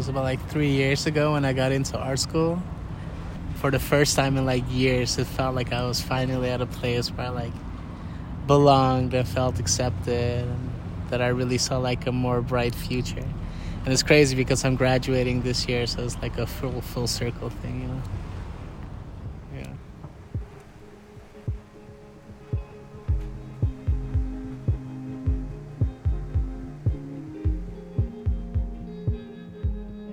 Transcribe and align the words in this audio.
was 0.00 0.08
about 0.08 0.24
like 0.24 0.40
three 0.48 0.70
years 0.70 1.06
ago 1.06 1.34
when 1.34 1.44
I 1.44 1.52
got 1.52 1.72
into 1.72 1.98
art 1.98 2.18
school. 2.18 2.62
For 3.56 3.70
the 3.70 3.78
first 3.78 4.16
time 4.16 4.38
in 4.38 4.46
like 4.46 4.64
years, 4.70 5.18
it 5.18 5.26
felt 5.26 5.54
like 5.54 5.74
I 5.74 5.84
was 5.84 6.00
finally 6.00 6.48
at 6.48 6.62
a 6.62 6.66
place 6.66 7.10
where 7.10 7.26
I 7.26 7.28
like 7.28 7.52
belonged 8.46 9.12
and 9.12 9.28
felt 9.28 9.60
accepted, 9.60 10.48
and 10.48 10.70
that 11.10 11.20
I 11.20 11.28
really 11.28 11.58
saw 11.58 11.76
like 11.76 12.06
a 12.06 12.12
more 12.12 12.40
bright 12.40 12.74
future. 12.74 13.28
And 13.84 13.92
it's 13.92 14.02
crazy 14.02 14.34
because 14.34 14.64
I'm 14.64 14.74
graduating 14.74 15.42
this 15.42 15.68
year, 15.68 15.86
so 15.86 16.02
it's 16.02 16.16
like 16.22 16.38
a 16.38 16.46
full 16.46 16.80
full 16.80 17.06
circle 17.06 17.50
thing, 17.50 17.82
you 17.82 17.88
know. 17.88 18.02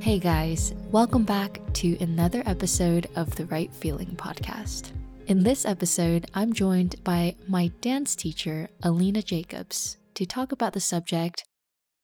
Hey 0.08 0.20
guys, 0.20 0.74
welcome 0.90 1.26
back 1.26 1.60
to 1.74 1.98
another 2.00 2.42
episode 2.46 3.10
of 3.18 3.36
the 3.36 3.46
Right 3.48 3.70
Feeling 3.74 4.16
podcast. 4.16 4.92
In 5.26 5.44
this 5.44 5.66
episode, 5.66 6.28
I'm 6.34 6.54
joined 6.54 7.04
by 7.04 7.36
my 7.46 7.74
dance 7.82 8.16
teacher, 8.16 8.70
Alina 8.82 9.22
Jacobs, 9.22 9.98
to 10.14 10.26
talk 10.26 10.54
about 10.54 10.72
the 10.72 10.80
subject 10.80 11.44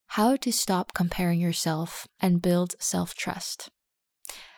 How 0.08 0.36
to 0.36 0.52
Stop 0.52 0.94
Comparing 0.94 1.40
Yourself 1.40 2.06
and 2.20 2.42
Build 2.42 2.76
Self 2.78 3.16
Trust. 3.16 3.70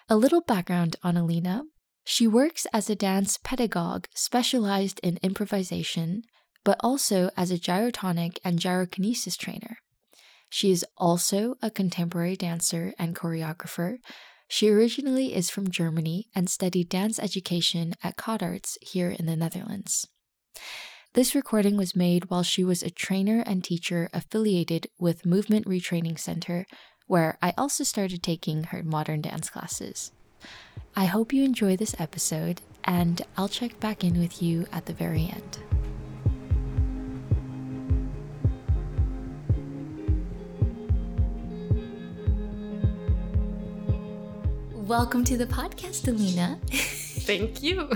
A 0.09 0.16
little 0.16 0.41
background 0.41 0.95
on 1.03 1.16
Alina 1.16 1.66
she 2.03 2.25
works 2.25 2.66
as 2.73 2.89
a 2.89 2.95
dance 2.95 3.38
pedagogue 3.44 4.08
specialized 4.16 5.00
in 5.03 5.20
improvisation, 5.22 6.23
but 6.64 6.77
also 6.80 7.30
as 7.38 7.52
a 7.52 7.59
gyrotonic 7.59 8.39
and 8.44 8.59
gyrokinesis 8.59 9.38
trainer. 9.38 9.77
She 10.49 10.72
is 10.72 10.85
also 10.98 11.55
a 11.62 11.70
contemporary 11.70 12.35
dancer 12.35 12.94
and 12.98 13.16
choreographer. 13.16 13.98
She 14.48 14.70
originally 14.70 15.36
is 15.36 15.50
from 15.50 15.69
Germany 15.69 16.28
and 16.36 16.50
studied 16.50 16.89
dance 16.89 17.19
education 17.19 17.94
at 18.03 18.16
Codarts 18.16 18.78
here 18.81 19.09
in 19.09 19.25
the 19.25 19.36
Netherlands. 19.36 20.08
This 21.14 21.34
recording 21.34 21.78
was 21.78 21.95
made 21.95 22.30
while 22.30 22.44
she 22.44 22.64
was 22.64 22.84
a 22.84 22.89
trainer 22.89 23.42
and 23.45 23.64
teacher 23.64 24.09
affiliated 24.14 24.88
with 25.00 25.25
Movement 25.25 25.66
Retraining 25.66 26.19
Center, 26.19 26.66
where 27.08 27.38
I 27.41 27.53
also 27.58 27.84
started 27.84 28.22
taking 28.22 28.66
her 28.66 28.84
modern 28.84 29.22
dance 29.22 29.50
classes. 29.50 30.12
I 30.95 31.06
hope 31.06 31.34
you 31.34 31.44
enjoy 31.44 31.78
this 31.78 31.95
episode, 32.00 32.62
and 32.84 33.22
I'll 33.38 33.47
check 33.47 33.80
back 33.80 34.03
in 34.03 34.19
with 34.19 34.41
you 34.41 34.67
at 34.72 34.86
the 34.86 34.94
very 34.94 35.31
end. 35.34 35.84
Welcome 44.86 45.23
to 45.23 45.36
the 45.36 45.47
podcast, 45.47 46.08
Alina. 46.08 46.59
Thank 46.69 47.64
you. 47.64 47.88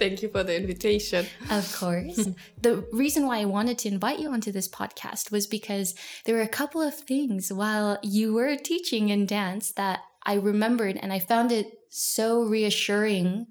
Thank 0.00 0.20
you 0.20 0.28
for 0.30 0.42
the 0.42 0.56
invitation. 0.56 1.26
Of 1.48 1.72
course. 1.76 2.28
the 2.60 2.84
reason 2.92 3.24
why 3.24 3.38
I 3.38 3.44
wanted 3.44 3.78
to 3.78 3.88
invite 3.88 4.18
you 4.18 4.32
onto 4.32 4.50
this 4.50 4.68
podcast 4.68 5.30
was 5.30 5.46
because 5.46 5.94
there 6.24 6.34
were 6.34 6.42
a 6.42 6.48
couple 6.48 6.82
of 6.82 6.94
things 6.94 7.52
while 7.52 8.00
you 8.02 8.34
were 8.34 8.56
teaching 8.56 9.10
in 9.10 9.26
dance 9.26 9.70
that 9.74 10.00
I 10.24 10.34
remembered 10.34 10.98
and 11.00 11.12
I 11.12 11.20
found 11.20 11.52
it 11.52 11.78
so 11.88 12.42
reassuring 12.42 13.46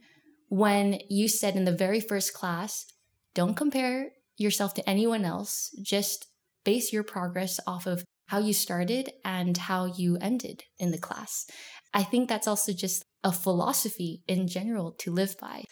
when 0.50 1.00
you 1.10 1.30
said 1.30 1.56
in 1.56 1.64
the 1.64 1.72
very 1.72 2.02
first 2.02 2.34
class, 2.34 2.86
don't 3.34 3.56
compare 3.56 4.10
yourself 4.36 4.74
to 4.74 4.90
anyone 4.90 5.24
else, 5.24 5.74
just 5.82 6.28
base 6.66 6.92
your 6.92 7.04
progress 7.04 7.62
off 7.66 7.88
of 7.88 8.04
how 8.28 8.40
you 8.40 8.54
started 8.54 9.12
and 9.24 9.56
how 9.56 9.86
you 9.86 10.18
ended 10.20 10.64
in 10.80 10.92
the 10.92 10.98
class. 10.98 11.46
I 11.96 12.04
think 12.04 12.28
that's 12.28 12.48
also 12.48 12.74
just 12.74 13.06
a 13.24 13.32
philosophy 13.32 14.22
in 14.28 14.50
general 14.50 14.92
to 15.00 15.12
live 15.12 15.36
by. 15.40 15.64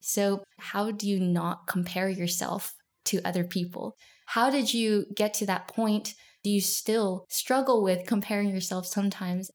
So, 0.00 0.42
how 0.58 0.90
do 0.90 1.06
you 1.06 1.20
not 1.20 1.66
compare 1.68 2.08
yourself 2.08 2.72
to 3.06 3.20
other 3.24 3.44
people? 3.44 3.94
How 4.26 4.50
did 4.50 4.72
you 4.72 5.04
get 5.14 5.34
to 5.34 5.46
that 5.46 5.68
point? 5.68 6.14
Do 6.42 6.50
you 6.50 6.62
still 6.62 7.26
struggle 7.28 7.82
with 7.82 8.06
comparing 8.06 8.48
yourself 8.48 8.86
sometimes? 8.86 9.50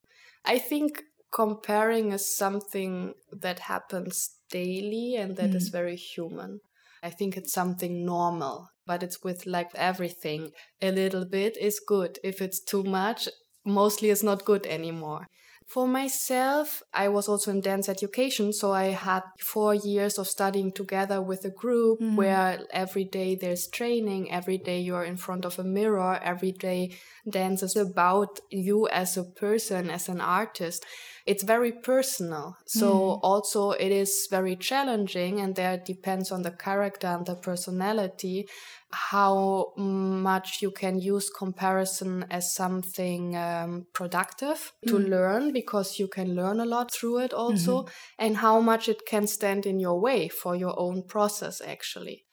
I 0.46 0.60
think 0.60 1.02
comparing 1.34 2.12
is 2.12 2.38
something 2.38 3.14
that 3.32 3.60
happens 3.60 4.36
daily 4.52 5.16
and 5.16 5.38
that 5.38 5.52
mm. 5.52 5.56
is 5.56 5.70
very 5.70 5.96
human. 5.96 6.60
I 7.02 7.10
think 7.10 7.36
it's 7.36 7.54
something 7.54 8.06
normal, 8.06 8.70
but 8.86 9.02
it's 9.02 9.24
with 9.24 9.48
like 9.48 9.72
everything. 9.74 10.52
A 10.82 10.92
little 10.92 11.26
bit 11.26 11.58
is 11.58 11.80
good. 11.80 12.20
If 12.24 12.42
it's 12.42 12.60
too 12.64 12.84
much, 12.84 13.28
mostly 13.66 14.12
it's 14.12 14.22
not 14.22 14.46
good 14.46 14.68
anymore. 14.68 15.26
For 15.72 15.88
myself, 15.88 16.84
I 16.94 17.08
was 17.08 17.30
also 17.30 17.50
in 17.50 17.62
dance 17.62 17.88
education, 17.88 18.52
so 18.52 18.74
I 18.74 18.88
had 18.88 19.24
four 19.40 19.74
years 19.74 20.18
of 20.18 20.28
studying 20.28 20.74
together 20.74 21.22
with 21.22 21.46
a 21.46 21.50
group 21.50 22.02
mm. 22.02 22.18
where 22.18 22.60
every 22.72 23.06
day 23.06 23.36
there's 23.36 23.68
training, 23.68 24.30
every 24.30 24.58
day 24.58 24.82
you're 24.82 25.06
in 25.06 25.16
front 25.16 25.46
of 25.46 25.58
a 25.60 25.64
mirror, 25.64 26.20
every 26.22 26.52
day 26.52 26.98
dance 27.30 27.64
is 27.64 27.76
about 27.76 28.40
you 28.50 28.88
as 28.90 29.18
a 29.18 29.24
person, 29.24 29.90
as 29.90 30.10
an 30.10 30.22
artist. 30.22 30.86
It's 31.26 31.44
very 31.44 31.72
personal. 31.72 32.58
So 32.66 32.92
mm. 32.92 33.20
also 33.22 33.72
it 33.72 33.92
is 33.92 34.28
very 34.30 34.56
challenging 34.56 35.40
and 35.40 35.56
there 35.56 35.78
depends 35.78 36.32
on 36.32 36.42
the 36.42 36.52
character 36.52 37.08
and 37.08 37.26
the 37.26 37.36
personality 37.36 38.48
how 38.94 39.74
much 39.78 40.62
you 40.62 40.72
can 40.72 41.00
use 41.00 41.30
comparison 41.30 42.26
as 42.30 42.54
something 42.54 43.36
um, 43.36 43.86
productive 43.94 44.74
to 44.88 44.96
mm. 44.96 45.10
learn 45.10 45.54
because 45.54 46.00
you 46.00 46.08
can 46.08 46.36
learn 46.36 46.60
a 46.60 46.66
lot 46.66 46.92
through 46.92 47.20
it 47.20 47.34
also 47.34 47.84
mm-hmm. 47.84 47.92
and 48.20 48.38
how 48.38 48.60
much 48.60 48.90
it 48.90 49.06
can 49.08 49.28
stand 49.28 49.66
in 49.66 49.80
your 49.80 50.00
way 50.00 50.28
for 50.28 50.56
your 50.56 50.78
own 50.78 51.04
process 51.04 51.62
actually 51.66 52.26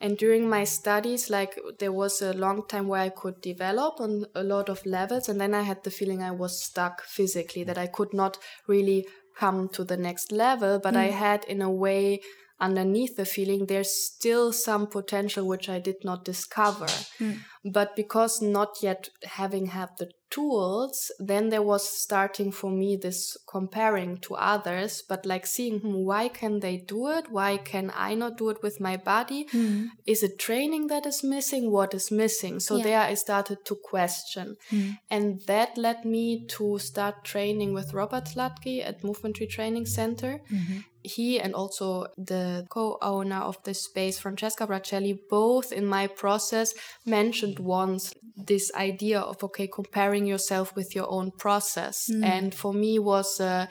and 0.00 0.16
during 0.16 0.48
my 0.48 0.64
studies 0.64 1.28
like 1.30 1.58
there 1.78 1.92
was 1.92 2.22
a 2.22 2.32
long 2.32 2.66
time 2.66 2.88
where 2.88 3.02
i 3.02 3.08
could 3.08 3.40
develop 3.40 4.00
on 4.00 4.24
a 4.34 4.42
lot 4.42 4.68
of 4.68 4.84
levels 4.86 5.28
and 5.28 5.40
then 5.40 5.54
i 5.54 5.62
had 5.62 5.82
the 5.84 5.90
feeling 5.90 6.22
i 6.22 6.30
was 6.30 6.62
stuck 6.62 7.02
physically 7.02 7.64
that 7.64 7.78
i 7.78 7.86
could 7.86 8.12
not 8.12 8.38
really 8.66 9.06
come 9.36 9.68
to 9.68 9.84
the 9.84 9.96
next 9.96 10.32
level 10.32 10.78
but 10.78 10.94
mm. 10.94 10.98
i 10.98 11.06
had 11.06 11.44
in 11.44 11.62
a 11.62 11.70
way 11.70 12.20
underneath 12.60 13.16
the 13.16 13.24
feeling 13.24 13.66
there's 13.66 13.90
still 13.90 14.52
some 14.52 14.86
potential 14.86 15.46
which 15.46 15.68
i 15.68 15.78
did 15.78 15.96
not 16.04 16.24
discover 16.24 16.86
mm. 17.18 17.38
but 17.64 17.96
because 17.96 18.42
not 18.42 18.76
yet 18.82 19.08
having 19.24 19.66
had 19.66 19.88
the 19.98 20.10
tools 20.30 21.10
then 21.18 21.48
there 21.48 21.62
was 21.62 21.88
starting 21.88 22.52
for 22.52 22.70
me 22.70 22.96
this 22.96 23.36
comparing 23.48 24.16
to 24.16 24.34
others 24.34 25.02
but 25.08 25.26
like 25.26 25.44
seeing 25.44 25.80
hmm, 25.80 26.04
why 26.04 26.28
can 26.28 26.60
they 26.60 26.76
do 26.76 27.08
it 27.08 27.30
why 27.30 27.56
can 27.56 27.90
i 27.96 28.14
not 28.14 28.38
do 28.38 28.48
it 28.48 28.62
with 28.62 28.80
my 28.80 28.96
body 28.96 29.44
mm. 29.52 29.88
is 30.06 30.22
it 30.22 30.38
training 30.38 30.86
that 30.86 31.04
is 31.04 31.24
missing 31.24 31.72
what 31.72 31.92
is 31.94 32.12
missing 32.12 32.60
so 32.60 32.76
yeah. 32.76 32.84
there 32.84 33.00
i 33.00 33.14
started 33.14 33.58
to 33.64 33.74
question 33.74 34.56
mm. 34.70 34.96
and 35.10 35.40
that 35.46 35.76
led 35.76 36.04
me 36.04 36.46
to 36.46 36.78
start 36.78 37.24
training 37.24 37.74
with 37.74 37.92
robert 37.92 38.24
Sladky 38.26 38.86
at 38.86 39.02
movement 39.02 39.36
retraining 39.36 39.86
center 39.86 40.40
mm-hmm 40.50 40.78
he 41.02 41.40
and 41.40 41.54
also 41.54 42.06
the 42.16 42.66
co-owner 42.68 43.36
of 43.36 43.62
this 43.64 43.84
space, 43.84 44.18
Francesca 44.18 44.66
Bracelli, 44.66 45.18
both 45.28 45.72
in 45.72 45.86
my 45.86 46.06
process 46.06 46.74
mentioned 47.06 47.58
once 47.58 48.12
this 48.36 48.70
idea 48.74 49.20
of 49.20 49.42
okay, 49.44 49.66
comparing 49.66 50.26
yourself 50.26 50.74
with 50.76 50.94
your 50.94 51.10
own 51.10 51.30
process. 51.38 52.08
Mm. 52.10 52.24
And 52.24 52.54
for 52.54 52.72
me 52.72 52.98
was 52.98 53.40
a 53.40 53.68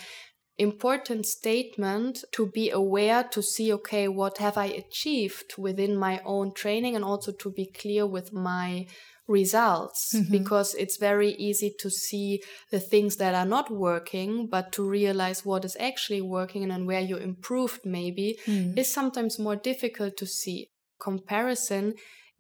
important 0.58 1.26
statement 1.26 2.26
to 2.34 2.48
be 2.48 2.70
aware 2.70 3.24
to 3.24 3.42
see 3.42 3.72
okay, 3.74 4.08
what 4.08 4.40
have 4.40 4.58
I 4.58 4.66
achieved 4.66 5.54
within 5.58 5.96
my 5.96 6.22
own 6.26 6.54
training 6.54 6.96
and 6.96 7.06
also 7.06 7.32
to 7.32 7.52
be 7.52 7.66
clear 7.66 8.06
with 8.06 8.34
my 8.34 8.86
results 9.30 10.14
mm-hmm. 10.14 10.32
because 10.32 10.74
it's 10.76 10.98
very 10.98 11.32
easy 11.34 11.74
to 11.80 11.90
see 11.90 12.42
the 12.72 12.80
things 12.80 13.18
that 13.18 13.36
are 13.36 13.46
not 13.46 13.72
working, 13.72 14.48
but 14.48 14.72
to 14.74 14.84
realize 14.84 15.46
what 15.46 15.64
is 15.64 15.78
actually 15.80 16.22
working 16.22 16.70
and 16.70 16.88
where 16.88 17.00
you 17.00 17.16
improved 17.16 17.82
maybe 17.86 18.38
mm. 18.46 18.78
is 18.78 18.92
sometimes 18.92 19.40
more 19.40 19.56
difficult 19.56 20.18
to 20.18 20.26
see. 20.26 20.68
Comparison 21.00 21.94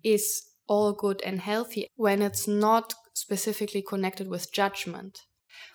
is 0.03 0.44
all 0.68 0.91
good 0.91 1.21
and 1.21 1.39
healthy 1.39 1.88
when 1.95 2.21
it's 2.21 2.47
not 2.47 2.94
specifically 3.13 3.81
connected 3.81 4.27
with 4.27 4.51
judgment. 4.51 5.21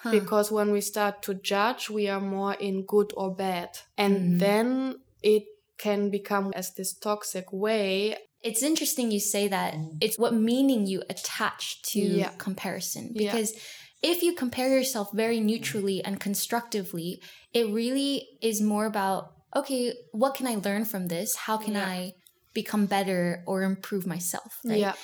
Huh. 0.01 0.11
Because 0.11 0.51
when 0.51 0.73
we 0.73 0.81
start 0.81 1.23
to 1.23 1.35
judge, 1.35 1.89
we 1.89 2.09
are 2.09 2.21
more 2.21 2.55
in 2.55 2.85
good 2.85 3.13
or 3.17 3.35
bad. 3.35 3.71
And 3.97 4.35
mm. 4.35 4.39
then 4.41 4.97
it 5.23 5.45
can 5.79 6.11
become 6.11 6.53
as 6.55 6.75
this 6.75 6.95
toxic 6.95 7.53
way 7.53 8.17
it's 8.45 8.63
interesting 8.63 9.11
you 9.11 9.21
say 9.21 9.49
that. 9.49 9.75
Mm. 9.75 9.99
It's 10.01 10.19
what 10.19 10.35
meaning 10.35 10.87
you 10.87 11.03
attach 11.11 11.83
to 11.93 11.99
yeah. 11.99 12.31
comparison. 12.39 13.13
Because 13.17 13.53
yeah. 13.53 14.11
if 14.11 14.23
you 14.23 14.35
compare 14.35 14.69
yourself 14.69 15.09
very 15.13 15.41
neutrally 15.41 16.05
and 16.05 16.21
constructively, 16.21 17.21
it 17.53 17.71
really 17.71 18.29
is 18.43 18.61
more 18.61 18.87
about, 18.87 19.33
okay, 19.57 19.95
what 20.13 20.35
can 20.35 20.47
I 20.47 20.57
learn 20.57 20.85
from 20.85 21.09
this? 21.09 21.35
How 21.35 21.57
can 21.57 21.73
yeah. 21.73 21.87
I 21.87 22.13
become 22.53 22.87
better 22.87 23.43
or 23.47 23.63
improve 23.63 24.07
myself? 24.07 24.61
Right? 24.65 24.79
Yeah. 24.79 24.95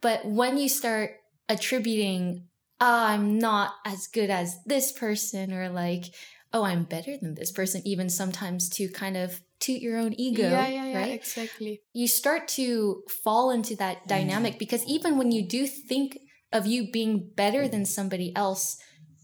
But 0.00 0.26
when 0.26 0.58
you 0.58 0.68
start 0.68 1.12
attributing 1.48 2.44
oh, 2.80 3.04
I'm 3.06 3.38
not 3.38 3.74
as 3.84 4.06
good 4.06 4.30
as 4.30 4.58
this 4.64 4.92
person 4.92 5.52
or 5.52 5.68
like, 5.68 6.06
oh, 6.52 6.64
I'm 6.64 6.84
better 6.84 7.16
than 7.16 7.34
this 7.34 7.52
person, 7.52 7.82
even 7.84 8.08
sometimes 8.08 8.68
to 8.70 8.88
kind 8.88 9.16
of 9.16 9.40
toot 9.60 9.80
your 9.80 9.98
own 9.98 10.14
ego. 10.18 10.42
Yeah, 10.42 10.66
yeah, 10.68 10.86
yeah, 10.86 10.98
right? 10.98 11.12
exactly. 11.12 11.82
You 11.92 12.08
start 12.08 12.48
to 12.48 13.02
fall 13.08 13.50
into 13.50 13.76
that 13.76 14.08
dynamic 14.08 14.58
because 14.58 14.84
even 14.86 15.18
when 15.18 15.30
you 15.30 15.46
do 15.46 15.66
think 15.66 16.18
of 16.52 16.66
you 16.66 16.90
being 16.90 17.30
better 17.36 17.68
than 17.68 17.84
somebody 17.84 18.34
else, 18.34 18.76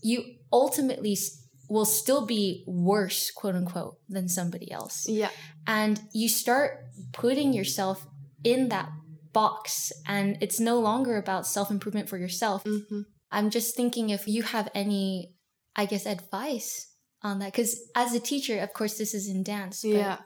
you 0.02 0.22
ultimately 0.52 1.16
will 1.68 1.84
still 1.84 2.26
be 2.26 2.64
worse, 2.66 3.30
quote 3.30 3.54
unquote, 3.54 3.96
than 4.08 4.28
somebody 4.28 4.70
else. 4.70 5.06
Yeah. 5.08 5.30
And 5.66 6.00
you 6.12 6.28
start 6.28 6.84
putting 7.12 7.52
yourself 7.52 8.06
in 8.44 8.68
that 8.68 8.88
box, 9.32 9.92
and 10.06 10.38
it's 10.40 10.60
no 10.60 10.78
longer 10.78 11.16
about 11.16 11.46
self 11.46 11.70
improvement 11.70 12.08
for 12.08 12.18
yourself. 12.18 12.62
hmm 12.64 13.02
I'm 13.32 13.50
just 13.50 13.74
thinking 13.74 14.10
if 14.10 14.28
you 14.28 14.44
have 14.44 14.68
any, 14.72 15.34
I 15.74 15.84
guess, 15.86 16.06
advice 16.06 16.94
on 17.22 17.40
that. 17.40 17.52
Because 17.52 17.76
as 17.96 18.14
a 18.14 18.20
teacher, 18.20 18.60
of 18.60 18.72
course, 18.72 18.96
this 18.98 19.14
is 19.14 19.28
in 19.28 19.42
dance. 19.42 19.82
But 19.82 19.88
Yeah. 19.90 20.18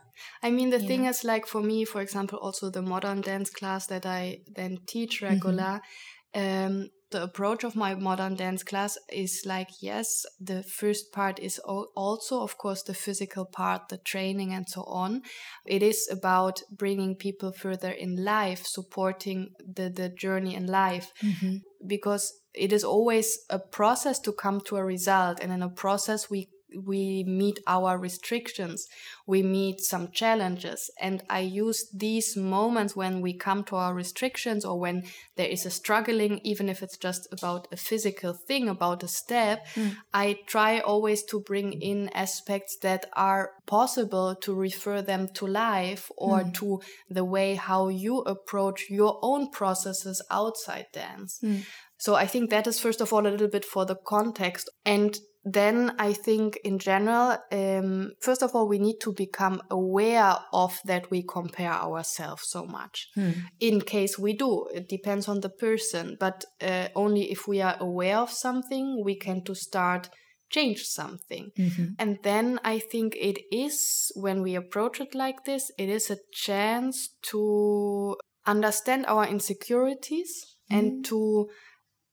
I 0.43 0.51
mean, 0.51 0.71
the 0.71 0.79
you 0.79 0.89
thing 0.89 1.05
know. 1.05 1.07
is, 1.07 1.25
like 1.25 1.47
for 1.47 1.61
me, 1.63 1.85
for 1.85 2.01
example, 2.01 2.39
also 2.39 2.71
the 2.71 2.83
modern 2.83 3.21
dance 3.21 3.51
class 3.51 3.87
that 3.89 4.07
I 4.07 4.41
then 4.47 4.79
teach 4.87 5.23
Mm-hmm. 5.29 5.31
regular, 5.31 5.81
um, 6.35 6.91
the 7.11 7.25
approach 7.25 7.65
of 7.65 7.75
my 7.75 7.95
modern 7.97 8.37
dance 8.37 8.63
class 8.63 8.97
is 9.13 9.43
like, 9.45 9.69
yes, 9.83 10.25
the 10.39 10.63
first 10.63 11.13
part 11.13 11.41
is 11.41 11.59
also, 11.59 12.41
of 12.43 12.57
course, 12.57 12.85
the 12.85 12.95
physical 12.95 13.45
part, 13.45 13.89
the 13.89 13.99
training 13.99 14.53
and 14.53 14.69
so 14.69 14.83
on. 14.85 15.23
It 15.67 15.83
is 15.83 16.09
about 16.11 16.63
bringing 16.71 17.17
people 17.17 17.51
further 17.53 17.91
in 17.91 18.25
life, 18.25 18.65
supporting 18.65 19.55
the, 19.59 19.91
the 19.91 20.09
journey 20.09 20.55
in 20.55 20.67
life 20.67 21.13
Mhm. 21.23 21.61
because 21.87 22.33
it 22.55 22.73
is 22.73 22.85
always 22.85 23.39
a 23.49 23.59
process 23.59 24.19
to 24.21 24.33
come 24.33 24.61
to 24.63 24.77
a 24.77 24.85
result 24.85 25.41
and 25.41 25.53
in 25.53 25.63
a 25.63 25.69
process 25.71 26.29
we 26.31 26.49
we 26.77 27.25
meet 27.25 27.59
our 27.67 27.99
restrictions 27.99 28.87
we 29.27 29.43
meet 29.43 29.81
some 29.81 30.11
challenges 30.11 30.91
and 31.01 31.23
i 31.29 31.41
use 31.41 31.89
these 31.95 32.37
moments 32.37 32.97
when 32.97 33.21
we 33.21 33.33
come 33.33 33.65
to 33.65 33.77
our 33.77 33.95
restrictions 33.95 34.65
or 34.65 34.79
when 34.79 35.03
there 35.37 35.49
is 35.49 35.67
a 35.67 35.71
struggling 35.71 36.41
even 36.45 36.69
if 36.69 36.83
it's 36.83 36.97
just 36.97 37.27
about 37.33 37.69
a 37.73 37.77
physical 37.77 38.33
thing 38.33 38.69
about 38.69 39.03
a 39.03 39.09
step 39.09 39.67
mm. 39.75 39.95
i 40.13 40.37
try 40.47 40.79
always 40.81 41.23
to 41.23 41.41
bring 41.41 41.73
in 41.73 42.09
aspects 42.11 42.77
that 42.83 43.07
are 43.15 43.53
possible 43.67 44.35
to 44.35 44.55
refer 44.55 45.01
them 45.03 45.29
to 45.29 45.47
life 45.47 46.11
or 46.17 46.41
mm. 46.41 46.55
to 46.55 46.81
the 47.09 47.25
way 47.25 47.55
how 47.55 47.89
you 47.89 48.19
approach 48.21 48.87
your 48.91 49.19
own 49.23 49.51
processes 49.51 50.23
outside 50.31 50.87
dance. 50.93 51.39
Mm. 51.43 51.65
So 51.99 52.15
I 52.15 52.27
think 52.27 52.51
that 52.51 52.67
is 52.67 52.81
first 52.81 53.01
of 53.01 53.13
all 53.13 53.27
a 53.27 53.29
little 53.29 53.49
bit 53.49 53.65
for 53.65 53.85
the 53.85 53.97
context. 53.97 54.71
And 54.85 55.19
then 55.45 55.95
I 55.99 56.13
think 56.13 56.59
in 56.65 56.79
general, 56.79 57.39
um, 57.51 58.13
first 58.21 58.43
of 58.43 58.55
all, 58.55 58.69
we 58.69 58.79
need 58.79 58.99
to 59.01 59.13
become 59.13 59.63
aware 59.71 60.37
of 60.53 60.79
that 60.85 61.11
we 61.11 61.23
compare 61.23 61.73
ourselves 61.73 62.43
so 62.47 62.67
much. 62.67 63.09
In 63.59 63.81
case 63.81 64.19
we 64.19 64.35
do, 64.35 64.67
it 64.75 64.89
depends 64.89 65.29
on 65.29 65.41
the 65.41 65.49
person, 65.49 66.17
but 66.21 66.45
uh, 66.61 66.89
only 66.95 67.31
if 67.31 67.49
we 67.49 67.63
are 67.63 67.77
aware 67.81 68.19
of 68.19 68.31
something, 68.31 69.03
we 69.05 69.15
can 69.17 69.43
to 69.45 69.55
start 69.55 70.11
change 70.51 70.83
something. 70.83 71.53
And 71.99 72.19
then 72.23 72.59
I 72.65 72.79
think 72.81 73.17
it 73.17 73.39
is 73.53 74.11
when 74.17 74.43
we 74.43 74.57
approach 74.57 75.01
it 75.01 75.15
like 75.15 75.45
this, 75.45 75.71
it 75.79 75.89
is 75.89 76.11
a 76.11 76.19
chance 76.33 77.09
to 77.31 78.17
understand 78.47 79.07
our 79.07 79.27
insecurities 79.27 80.57
and 80.71 81.05
to 81.05 81.49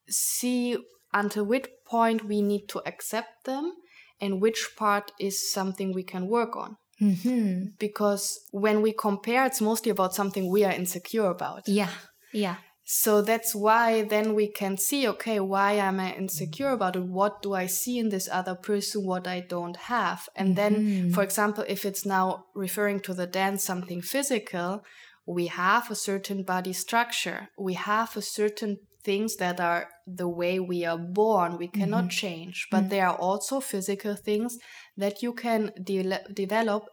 see 0.07 0.77
until 1.13 1.45
which 1.45 1.67
point 1.89 2.25
we 2.25 2.41
need 2.41 2.67
to 2.69 2.81
accept 2.85 3.45
them 3.45 3.73
and 4.21 4.41
which 4.41 4.61
part 4.75 5.11
is 5.19 5.51
something 5.51 5.93
we 5.93 6.03
can 6.03 6.27
work 6.27 6.55
on. 6.55 6.77
Mhm. 6.99 7.77
Because 7.77 8.39
when 8.51 8.81
we 8.81 8.91
compare, 8.91 9.45
it's 9.45 9.61
mostly 9.61 9.91
about 9.91 10.15
something 10.15 10.49
we 10.49 10.63
are 10.67 10.73
insecure 10.73 11.29
about. 11.37 11.67
Yeah. 11.67 11.93
Yeah. 12.33 12.57
So 12.89 13.21
that's 13.21 13.53
why 13.53 14.03
then 14.03 14.33
we 14.33 14.47
can 14.47 14.77
see, 14.77 15.07
okay, 15.09 15.39
why 15.41 15.73
am 15.73 15.99
I 15.99 16.15
insecure 16.15 16.69
about 16.69 16.95
it? 16.95 17.03
What 17.03 17.41
do 17.41 17.53
I 17.53 17.67
see 17.67 17.99
in 17.99 18.09
this 18.09 18.29
other 18.31 18.55
person 18.55 19.05
what 19.05 19.27
I 19.27 19.41
don't 19.41 19.75
have? 19.75 20.29
And 20.35 20.55
then, 20.55 21.11
for 21.11 21.21
example, 21.21 21.65
if 21.67 21.83
it's 21.83 22.05
now 22.05 22.45
referring 22.55 23.01
to 23.01 23.13
the 23.13 23.27
dance, 23.27 23.61
something 23.65 24.01
physical, 24.01 24.83
we 25.25 25.47
have 25.47 25.91
a 25.91 25.95
certain 25.95 26.43
body 26.43 26.71
structure. 26.71 27.49
We 27.57 27.73
have 27.73 28.15
a 28.15 28.21
certain 28.21 28.77
things 29.07 29.37
that 29.37 29.57
are 29.59 29.83
the 30.21 30.29
way 30.41 30.59
we 30.59 30.79
are 30.91 31.01
born. 31.23 31.57
We 31.57 31.69
cannot 31.79 32.05
mm-hmm. 32.05 32.21
change, 32.23 32.67
but 32.69 32.81
mm-hmm. 32.81 32.89
there 32.89 33.07
are 33.09 33.19
also 33.29 33.55
physical 33.59 34.15
things 34.15 34.59
that 35.03 35.23
you 35.23 35.31
can 35.33 35.71
de- 35.91 36.25
develop 36.43 36.83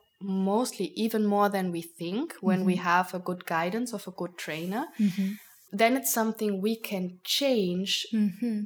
mostly 0.54 0.86
even 1.04 1.26
more 1.34 1.48
than 1.54 1.72
we 1.76 1.82
think 1.82 2.34
when 2.40 2.64
we 2.64 2.74
mm-hmm. 2.74 2.92
have 2.92 3.12
a 3.12 3.24
good 3.28 3.42
guidance 3.56 3.92
of 3.92 4.06
a 4.06 4.16
good 4.20 4.38
trainer 4.38 4.84
then 5.74 5.96
it's 5.96 6.12
something 6.12 6.60
we 6.62 6.76
can 6.76 7.18
change 7.24 8.06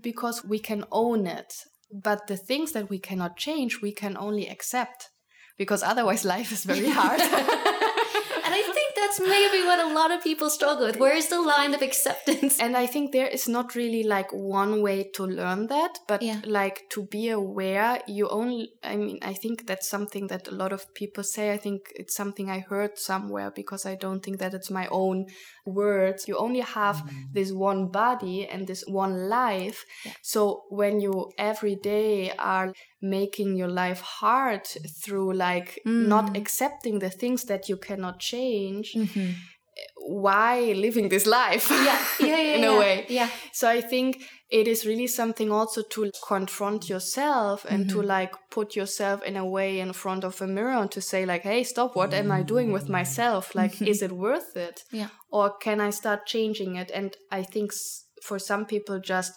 because 0.03 0.45
we 0.45 0.59
can 0.59 0.85
own 0.93 1.27
it. 1.27 1.65
But 1.91 2.27
the 2.27 2.37
things 2.37 2.73
that 2.73 2.91
we 2.91 2.99
cannot 2.99 3.39
change, 3.39 3.81
we 3.81 3.93
can 3.93 4.15
only 4.17 4.47
accept 4.47 5.09
because 5.57 5.83
otherwise 5.83 6.25
life 6.37 6.53
is 6.53 6.65
very 6.65 6.91
hard. 6.91 7.21
And 9.09 9.27
I 9.27 9.31
think 9.31 9.39
that's 9.39 9.53
maybe 9.53 9.67
what 9.67 9.79
a 9.79 9.95
lot 9.95 10.11
of 10.11 10.23
people 10.23 10.51
struggle 10.51 10.87
with. 10.87 10.97
Where 10.99 11.17
is 11.17 11.29
the 11.29 11.41
line 11.41 11.75
of 11.75 11.83
acceptance? 11.83 12.61
and 12.61 12.77
I 12.77 12.87
think 12.87 13.13
there 13.13 13.27
is 13.27 13.49
not 13.49 13.75
really 13.75 14.03
like 14.03 14.33
one 14.33 14.83
way 14.83 15.11
to 15.15 15.25
learn 15.25 15.67
that, 15.69 15.99
but 16.07 16.23
Yeah. 16.23 16.41
like 16.45 16.89
to 16.91 17.03
be 17.03 17.29
aware, 17.31 18.01
you 18.07 18.29
only, 18.29 18.73
I 18.83 18.97
mean, 18.97 19.19
I 19.23 19.35
think 19.35 19.67
that's 19.67 19.89
something 19.89 20.29
that 20.29 20.49
a 20.49 20.55
lot 20.55 20.73
of 20.73 20.93
people 20.95 21.25
say. 21.25 21.53
I 21.53 21.57
think 21.59 21.81
it's 21.95 22.15
something 22.17 22.51
I 22.51 22.61
heard 22.61 22.99
somewhere 22.99 23.51
because 23.51 23.87
I 23.87 23.95
don't 23.97 24.23
think 24.25 24.39
that 24.39 24.55
it's 24.55 24.71
my 24.71 24.87
own 24.91 25.27
words. 25.69 26.27
You 26.29 26.37
only 26.37 26.61
have 26.61 26.97
mm. 26.97 27.33
this 27.33 27.53
one 27.53 27.89
body 27.89 28.47
and 28.47 28.67
this 28.67 28.85
one 28.87 29.29
life. 29.29 29.85
So 30.23 30.65
when 30.71 31.01
you 31.01 31.31
every 31.39 31.77
day 31.77 32.33
are 32.39 32.73
making 33.01 33.57
your 33.57 33.69
life 33.69 34.01
hard 34.01 34.67
through 34.67 35.35
like 35.35 35.81
not 35.85 36.33
mm. 36.33 36.39
accepting 36.39 36.99
the 36.99 37.11
things 37.11 37.45
that 37.45 37.69
you 37.69 37.77
cannot 37.77 38.19
change, 38.19 38.95
mm-hmm. 38.95 39.21
eh, 39.21 39.87
why 39.97 40.73
living 40.77 41.09
this 41.09 41.27
life? 41.27 41.71
Yeah, 41.71 42.05
yeah, 42.21 42.27
yeah. 42.27 42.55
in 42.57 42.63
yeah. 42.63 42.71
a 42.71 42.79
way. 42.79 43.07
Yeah. 43.09 43.31
So 43.53 43.69
I 43.69 43.81
think 43.81 44.23
it 44.51 44.67
is 44.67 44.87
really 44.87 45.07
something 45.07 45.53
also 45.53 45.83
to 45.83 46.11
confront 46.27 46.89
yourself 46.89 47.67
and 47.69 47.87
Mm-hmm. 47.87 48.01
to 48.01 48.07
like 48.07 48.35
put 48.51 48.75
yourself 48.77 49.23
in 49.23 49.37
a 49.37 49.45
way 49.45 49.79
in 49.81 49.93
front 49.93 50.25
of 50.25 50.41
a 50.41 50.47
mirror 50.47 50.77
and 50.81 50.91
to 50.93 51.01
say 51.01 51.27
like, 51.27 51.43
hey, 51.43 51.65
stop, 51.65 51.95
what 51.95 52.15
am 52.15 52.31
I 52.31 52.43
doing 52.43 52.73
with 52.73 52.89
myself? 52.89 53.55
Like, 53.55 53.83
is 53.83 54.01
it 54.07 54.13
worth 54.13 54.57
it? 54.57 54.77
Mm-hmm. 54.87 54.97
Yeah. 54.97 55.09
Or 55.31 55.55
can 55.59 55.81
I 55.81 55.91
start 55.91 56.25
changing 56.27 56.77
it? 56.77 56.91
And 56.95 57.15
I 57.31 57.43
think 57.43 57.73
for 58.23 58.39
some 58.39 58.65
people, 58.65 58.99
just 59.01 59.33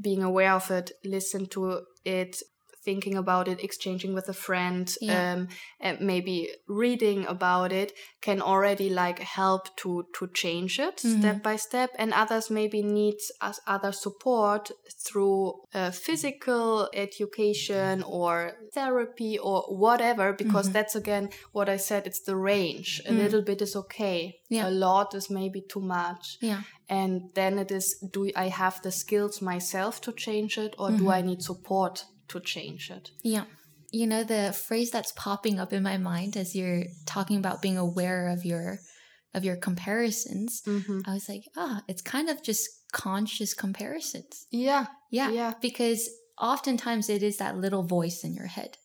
being 0.00 0.22
aware 0.22 0.52
of 0.52 0.70
it, 0.70 0.92
listen 1.04 1.46
to 1.46 1.80
it, 2.04 2.36
thinking 2.84 3.16
about 3.16 3.48
it, 3.48 3.62
exchanging 3.64 4.14
with 4.14 4.28
a 4.28 4.32
friend, 4.46 4.84
Yeah. 5.00 5.32
um, 5.34 5.48
and 5.80 6.00
maybe 6.00 6.48
reading 6.66 7.26
about 7.26 7.72
it 7.72 7.92
can 8.20 8.40
already 8.42 8.88
like 8.90 9.18
help 9.20 9.76
to 9.76 10.04
to 10.18 10.26
change 10.42 10.78
it 10.78 10.96
Mm-hmm. 10.96 11.18
step 11.20 11.42
by 11.42 11.56
step. 11.56 11.90
And 11.98 12.12
others 12.12 12.50
maybe 12.50 12.82
need 12.82 13.16
us 13.48 13.60
other 13.66 13.92
support 13.92 14.70
through 15.06 15.40
uh, 15.74 15.90
physical 15.90 16.88
education 16.94 18.02
or 18.02 18.52
therapy 18.74 19.38
or 19.38 19.62
whatever, 19.84 20.32
because 20.32 20.66
Mm-hmm. 20.66 20.72
that's 20.72 20.96
again 20.96 21.28
what 21.52 21.68
I 21.68 21.76
said. 21.78 22.06
It's 22.06 22.22
the 22.22 22.36
range. 22.36 23.02
A 23.06 23.12
little 23.12 23.42
bit 23.42 23.62
is 23.62 23.74
okay. 23.76 24.18
Mm. 24.50 24.56
Yeah. 24.56 24.68
A 24.68 24.70
lot 24.70 25.14
is 25.14 25.30
maybe 25.30 25.60
too 25.72 25.80
much 25.80 26.38
Yeah. 26.40 26.62
and 26.88 27.12
then 27.34 27.58
it 27.58 27.70
is 27.70 27.86
do 28.14 28.30
i 28.44 28.48
have 28.48 28.76
the 28.82 28.90
skills 28.90 29.42
myself 29.42 30.00
to 30.00 30.12
change 30.12 30.52
it 30.64 30.74
or 30.78 30.90
do 31.00 31.10
i 31.10 31.20
need 31.22 31.42
support 31.42 32.04
to 32.28 32.40
change 32.40 32.90
it 32.90 33.10
Yeah. 33.22 33.44
You 33.90 34.06
know, 34.06 34.22
the 34.22 34.52
phrase 34.52 34.90
that's 34.90 35.12
popping 35.12 35.58
up 35.58 35.72
in 35.72 35.82
my 35.82 35.96
mind 35.96 36.36
as 36.36 36.54
you're 36.54 36.84
talking 37.06 37.38
about 37.38 37.62
being 37.62 37.78
aware 37.78 38.28
of 38.28 38.44
your 38.44 38.80
of 39.34 39.44
your 39.44 39.56
comparisons, 39.56 40.62
I 41.06 41.14
was 41.14 41.28
like, 41.28 41.44
ah, 41.56 41.82
it's 41.88 42.02
kind 42.02 42.28
of 42.28 42.42
just 42.42 42.68
conscious 42.92 43.54
comparisons. 43.54 44.46
yeah 44.50 44.86
Yeah. 45.10 45.30
Yeah. 45.30 45.52
Because 45.60 46.08
oftentimes 46.40 47.08
it 47.08 47.22
is 47.22 47.38
that 47.38 47.56
little 47.56 47.82
voice 47.82 48.24
in 48.24 48.34
your 48.34 48.46
head. 48.46 48.76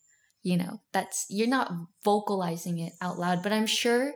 You 0.42 0.58
know, 0.58 0.82
that's 0.92 1.26
you're 1.30 1.48
not 1.48 1.72
vocalizing 2.04 2.80
it 2.80 2.94
out 3.02 3.18
loud, 3.20 3.44
but 3.44 3.52
I'm 3.54 3.66
sure 3.68 4.14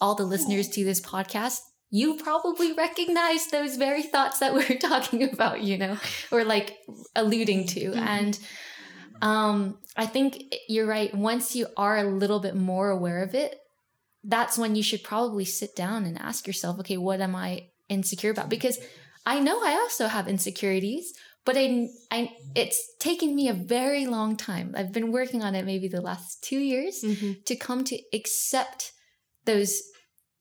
all 0.00 0.14
the 0.14 0.24
listeners 0.24 0.68
to 0.70 0.84
this 0.84 1.00
podcast, 1.00 1.60
you 1.90 2.16
probably 2.16 2.72
recognize 2.72 3.48
those 3.48 3.76
very 3.76 4.02
thoughts 4.02 4.38
that 4.38 4.54
we're 4.58 4.78
talking 4.78 5.22
about, 5.32 5.62
you 5.62 5.76
know, 5.78 5.96
or 6.30 6.44
like 6.44 6.78
alluding 7.16 7.66
to. 7.68 7.92
And 7.94 8.38
um, 9.22 9.78
I 9.96 10.06
think 10.06 10.54
you're 10.68 10.86
right. 10.86 11.14
Once 11.14 11.54
you 11.54 11.66
are 11.76 11.98
a 11.98 12.04
little 12.04 12.40
bit 12.40 12.54
more 12.54 12.90
aware 12.90 13.22
of 13.22 13.34
it, 13.34 13.56
that's 14.24 14.56
when 14.58 14.76
you 14.76 14.82
should 14.82 15.02
probably 15.02 15.44
sit 15.44 15.74
down 15.74 16.04
and 16.04 16.18
ask 16.18 16.46
yourself, 16.46 16.78
okay, 16.80 16.96
what 16.96 17.20
am 17.20 17.34
I 17.34 17.66
insecure 17.88 18.30
about? 18.30 18.48
Because 18.48 18.78
I 19.26 19.40
know 19.40 19.60
I 19.62 19.72
also 19.74 20.06
have 20.08 20.28
insecurities, 20.28 21.12
but 21.44 21.56
I, 21.56 21.88
I, 22.10 22.30
it's 22.54 22.94
taken 22.98 23.34
me 23.34 23.48
a 23.48 23.54
very 23.54 24.06
long 24.06 24.36
time. 24.36 24.74
I've 24.76 24.92
been 24.92 25.10
working 25.12 25.42
on 25.42 25.54
it 25.54 25.64
maybe 25.64 25.88
the 25.88 26.00
last 26.00 26.42
two 26.42 26.58
years 26.58 27.02
Mm-hmm. 27.02 27.32
to 27.46 27.56
come 27.56 27.84
to 27.84 27.98
accept 28.12 28.92
those 29.46 29.82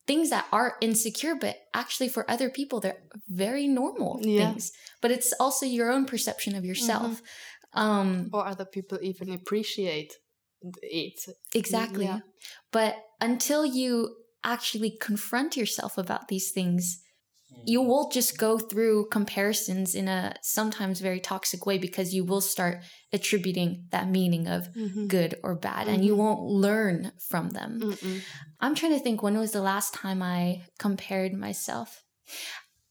things 0.09 0.27
that 0.35 0.45
are 0.59 0.71
insecure, 0.87 1.35
but 1.45 1.55
actually 1.81 2.09
for 2.15 2.23
other 2.33 2.49
people, 2.59 2.77
they're 2.79 3.03
very 3.45 3.67
normal 3.81 4.11
Yeah. 4.23 4.39
things. 4.39 4.71
But 5.01 5.11
it's 5.15 5.31
also 5.43 5.65
your 5.77 5.89
own 5.95 6.05
perception 6.13 6.51
of 6.59 6.63
yourself. 6.71 7.11
Mm-hmm. 7.21 7.79
Um, 7.83 8.09
Or 8.35 8.43
other 8.53 8.65
people 8.75 8.97
even 9.11 9.27
appreciate 9.39 10.11
it. 10.81 11.19
exactly. 11.61 12.05
Yeah. 12.05 12.21
But 12.77 12.93
until 13.29 13.63
you 13.79 13.91
actually 14.55 14.91
confront 15.09 15.51
yourself 15.61 15.93
about 16.03 16.23
these 16.31 16.49
things, 16.57 16.83
you 17.65 17.81
will 17.81 18.09
just 18.09 18.37
go 18.37 18.57
through 18.57 19.07
comparisons 19.11 19.93
in 19.95 20.07
a 20.07 20.35
sometimes 20.41 20.99
very 20.99 21.19
toxic 21.19 21.65
way 21.65 21.77
because 21.77 22.13
you 22.13 22.23
will 22.23 22.41
start 22.41 22.79
attributing 23.13 23.85
that 23.91 24.09
meaning 24.09 24.47
of 24.47 24.67
Mm-hmm. 24.75 25.07
good 25.07 25.35
or 25.43 25.55
bad 25.55 25.87
and 25.87 26.03
you 26.05 26.15
won't 26.15 26.41
learn 26.41 27.11
from 27.29 27.49
them. 27.49 27.79
Mm-mm. 27.81 28.21
I'm 28.59 28.75
trying 28.75 28.93
to 28.93 28.99
think 28.99 29.21
when 29.21 29.37
was 29.37 29.51
the 29.51 29.61
last 29.61 29.93
time 29.93 30.21
I 30.21 30.61
compared 30.77 31.33
myself? 31.33 32.03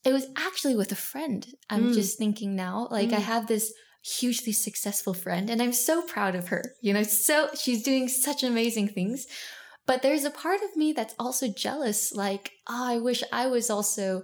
It 0.03 0.13
was 0.13 0.27
actually 0.37 0.75
with 0.75 0.91
a 0.91 0.95
friend. 0.95 1.45
I'm 1.69 1.89
Mm. 1.89 1.93
just 1.93 2.17
thinking 2.17 2.55
now. 2.55 2.87
Like 2.89 3.11
I 3.13 3.19
Mm. 3.19 3.31
have 3.33 3.47
this 3.47 3.73
hugely 4.01 4.53
successful 4.53 5.13
friend 5.13 5.49
and 5.49 5.61
I'm 5.61 5.73
so 5.73 6.01
proud 6.01 6.35
of 6.35 6.47
her. 6.47 6.63
You 6.81 6.93
know, 6.93 7.03
so 7.03 7.49
she's 7.61 7.83
doing 7.83 8.07
such 8.07 8.43
amazing 8.43 8.89
things. 8.89 9.25
But 9.85 10.01
there's 10.01 10.23
a 10.23 10.31
part 10.31 10.61
of 10.61 10.75
me 10.77 10.93
that's 10.93 11.15
also 11.19 11.47
jealous 11.47 12.13
like, 12.13 12.51
oh, 12.69 12.85
I 12.93 12.97
wish 12.99 13.23
I 13.31 13.47
was 13.47 13.69
also 13.69 14.23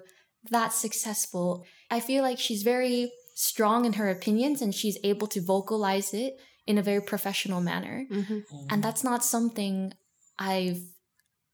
that 0.51 0.73
successful. 0.73 1.65
I 1.89 1.99
feel 1.99 2.23
like 2.23 2.39
she's 2.39 2.63
very 2.63 3.11
strong 3.35 3.85
in 3.85 3.93
her 3.93 4.09
opinions 4.09 4.61
and 4.61 4.73
she's 4.73 4.97
able 5.03 5.27
to 5.27 5.41
vocalize 5.41 6.13
it 6.13 6.39
in 6.67 6.77
a 6.77 6.81
very 6.81 7.01
professional 7.01 7.61
manner 7.61 8.07
Mm-hmm. 8.09 8.39
and 8.69 8.81
that's 8.83 9.03
not 9.03 9.23
something 9.25 9.93
i've 10.39 10.81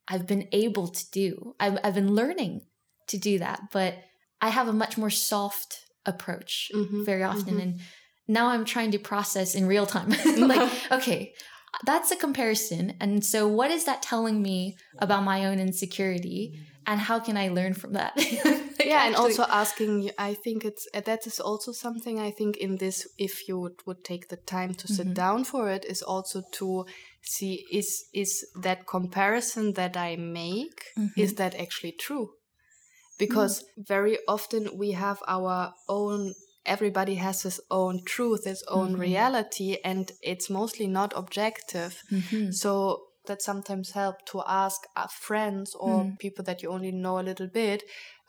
i've 0.08 0.28
been 0.28 0.48
able 0.52 0.88
to 0.88 1.12
do 1.12 1.56
i've, 1.60 1.80
I've 1.84 1.96
been 1.96 2.14
learning 2.14 2.62
to 3.08 3.18
do 3.18 3.40
that 3.40 3.60
but 3.74 3.96
i 4.42 4.50
have 4.50 4.68
a 4.68 4.74
much 4.74 4.96
more 4.98 5.10
soft 5.10 5.80
approach 6.06 6.72
Mhm, 6.74 7.04
very 7.04 7.24
often 7.24 7.56
mhm. 7.56 7.62
and 7.64 7.80
now 8.28 8.48
i'm 8.50 8.64
trying 8.64 8.92
to 8.92 9.00
process 9.00 9.56
in 9.56 9.66
real 9.66 9.88
time 9.88 10.10
like 10.38 10.72
okay 10.92 11.34
that's 11.86 12.12
a 12.12 12.16
comparison 12.16 12.94
and 13.00 13.26
so 13.26 13.48
what 13.48 13.72
is 13.72 13.86
that 13.86 14.02
telling 14.04 14.42
me 14.42 14.78
about 15.00 15.24
my 15.24 15.46
own 15.46 15.60
insecurity 15.60 16.60
and 16.86 17.00
how 17.02 17.20
can 17.20 17.38
i 17.38 17.48
learn 17.50 17.74
from 17.74 17.94
that 17.94 18.14
yeah 18.92 19.06
and 19.08 19.16
also 19.16 19.44
asking 19.50 20.12
i 20.18 20.34
think 20.34 20.64
it's 20.66 20.88
uh, 20.94 21.02
that 21.02 21.26
is 21.28 21.40
also 21.40 21.72
something 21.72 22.20
i 22.20 22.32
think 22.32 22.58
in 22.58 22.78
this 22.78 23.08
if 23.18 23.48
you 23.48 23.60
would, 23.60 23.76
would 23.86 24.04
take 24.04 24.28
the 24.30 24.38
time 24.38 24.74
to 24.74 24.88
sit 24.88 25.08
Mhm. 25.08 25.14
down 25.14 25.44
for 25.44 25.70
it 25.70 25.86
is 25.86 26.02
also 26.02 26.42
to 26.52 26.86
see 27.22 27.66
is 27.72 28.06
is 28.14 28.46
that 28.62 28.86
comparison 28.88 29.74
that 29.74 29.96
i 29.98 30.16
make 30.16 30.80
Mhm. 30.98 31.12
is 31.18 31.34
that 31.36 31.56
actually 31.56 31.94
true 31.94 32.30
because 33.18 33.64
very 33.78 34.18
often 34.28 34.78
we 34.78 34.92
have 34.92 35.20
our 35.28 35.74
own 35.88 36.34
everybody 36.66 37.16
has 37.16 37.42
his 37.44 37.60
own 37.70 38.04
truth 38.06 38.46
his 38.46 38.64
own 38.68 38.94
Mhm. 38.94 39.00
reality 39.00 39.78
and 39.84 40.12
it's 40.22 40.50
mostly 40.50 40.88
not 40.88 41.12
objective 41.16 42.02
Mhm. 42.12 42.54
so 42.54 43.08
that 43.28 43.42
sometimes 43.42 43.92
help 43.92 44.16
to 44.26 44.42
ask 44.48 44.80
uh, 44.96 45.08
friends 45.08 45.76
or 45.76 46.06
Mm. 46.06 46.18
people 46.20 46.44
that 46.46 46.62
you 46.64 46.70
only 46.72 46.92
know 46.92 47.20
a 47.20 47.28
little 47.30 47.48
bit 47.48 47.84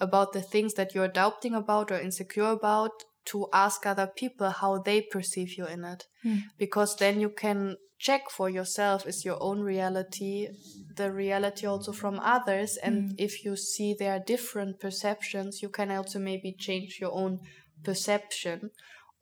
about 0.07 0.33
the 0.33 0.43
things 0.53 0.75
that 0.75 0.95
you're 0.95 1.15
doubting 1.23 1.55
about 1.55 1.91
or 1.93 1.99
insecure 2.09 2.51
about 2.61 2.91
to 3.31 3.39
ask 3.53 3.79
other 3.87 4.09
people 4.23 4.51
how 4.63 4.73
they 4.89 4.99
perceive 5.15 5.51
you 5.59 5.67
in 5.75 5.83
it 5.85 6.03
Mm. 6.25 6.39
because 6.59 6.91
then 7.03 7.15
you 7.25 7.31
can 7.45 7.77
check 8.07 8.23
for 8.37 8.49
yourself 8.59 9.07
is 9.07 9.25
your 9.29 9.39
own 9.49 9.59
reality 9.75 10.35
the 11.01 11.09
reality 11.25 11.65
also 11.73 11.93
from 12.03 12.15
others 12.37 12.71
and 12.87 12.95
Mm. 12.97 13.15
if 13.27 13.33
you 13.45 13.55
see 13.57 13.89
there 14.01 14.13
are 14.17 14.25
different 14.35 14.73
perceptions 14.87 15.63
you 15.65 15.71
can 15.79 15.89
also 15.99 16.19
maybe 16.31 16.51
change 16.67 16.91
your 17.03 17.13
own 17.23 17.33
perception 17.89 18.59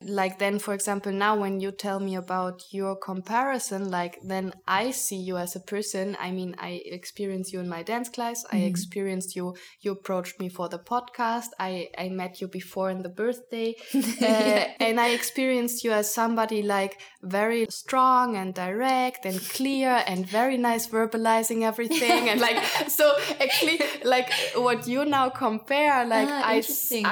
like 0.03 0.39
then 0.39 0.57
for 0.59 0.73
example 0.73 1.11
now 1.11 1.35
when 1.39 1.59
you 1.59 1.71
tell 1.71 1.99
me 1.99 2.15
about 2.15 2.63
your 2.71 2.95
comparison 2.95 3.89
like 3.91 4.17
then 4.23 4.51
i 4.67 4.91
see 4.91 5.17
you 5.17 5.37
as 5.37 5.55
a 5.55 5.59
person. 5.59 6.17
I 6.19 6.31
mean 6.31 6.55
i 6.59 6.81
experienced 6.85 7.53
you 7.53 7.59
in 7.59 7.69
my 7.69 7.83
dance 7.83 8.09
class. 8.09 8.43
I 8.51 8.57
Mhm. 8.57 8.67
experienced 8.69 9.35
you 9.35 9.55
you 9.81 9.91
approached 9.91 10.39
me 10.39 10.49
for 10.49 10.67
the 10.69 10.79
podcast. 10.79 11.49
I 11.59 11.89
i 11.97 12.09
met 12.09 12.41
you 12.41 12.47
before 12.47 12.89
in 12.89 13.01
the 13.03 13.09
birthday. 13.09 13.75
Uh, 14.21 14.65
and 14.79 14.99
i 14.99 15.09
experienced 15.09 15.83
you 15.83 15.91
as 15.91 16.13
somebody 16.13 16.61
like 16.61 16.99
very 17.23 17.65
strong 17.69 18.35
and 18.35 18.53
direct 18.53 19.25
and 19.25 19.39
clear 19.49 20.03
and 20.07 20.25
very 20.27 20.57
nice 20.57 20.87
verbalizing 20.87 21.63
everything 21.63 22.29
and 22.29 22.39
like 22.39 22.57
so 22.99 23.05
actually 23.39 23.79
like 24.03 24.29
what 24.55 24.87
you 24.87 25.05
now 25.05 25.27
compare 25.29 26.05
like 26.05 26.27
Ah, 26.29 26.53
i 26.53 26.61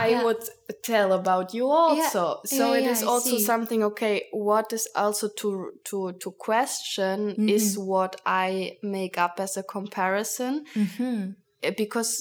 i 0.06 0.08
yeah. 0.10 0.24
would 0.24 0.44
tell 0.84 1.14
about 1.14 1.54
you 1.54 1.66
also. 1.68 2.42
So 2.46 2.74
Yeah, 2.74 2.79
it 2.80 2.86
is 2.94 3.04
I 3.04 3.06
also 3.14 3.38
see. 3.38 3.44
something 3.52 3.84
okay 3.84 4.16
what 4.32 4.74
is 4.74 4.86
also 4.96 5.28
to 5.42 5.50
to 5.90 5.98
to 6.24 6.32
question 6.32 7.18
is 7.50 7.66
Mm-hmm. 7.76 7.86
what 7.92 8.14
i 8.26 8.78
make 8.84 9.16
up 9.26 9.40
as 9.46 9.58
a 9.58 9.64
comparison 9.64 10.54
Mhm. 10.76 11.36
Uh, 11.68 11.72
because 11.78 12.12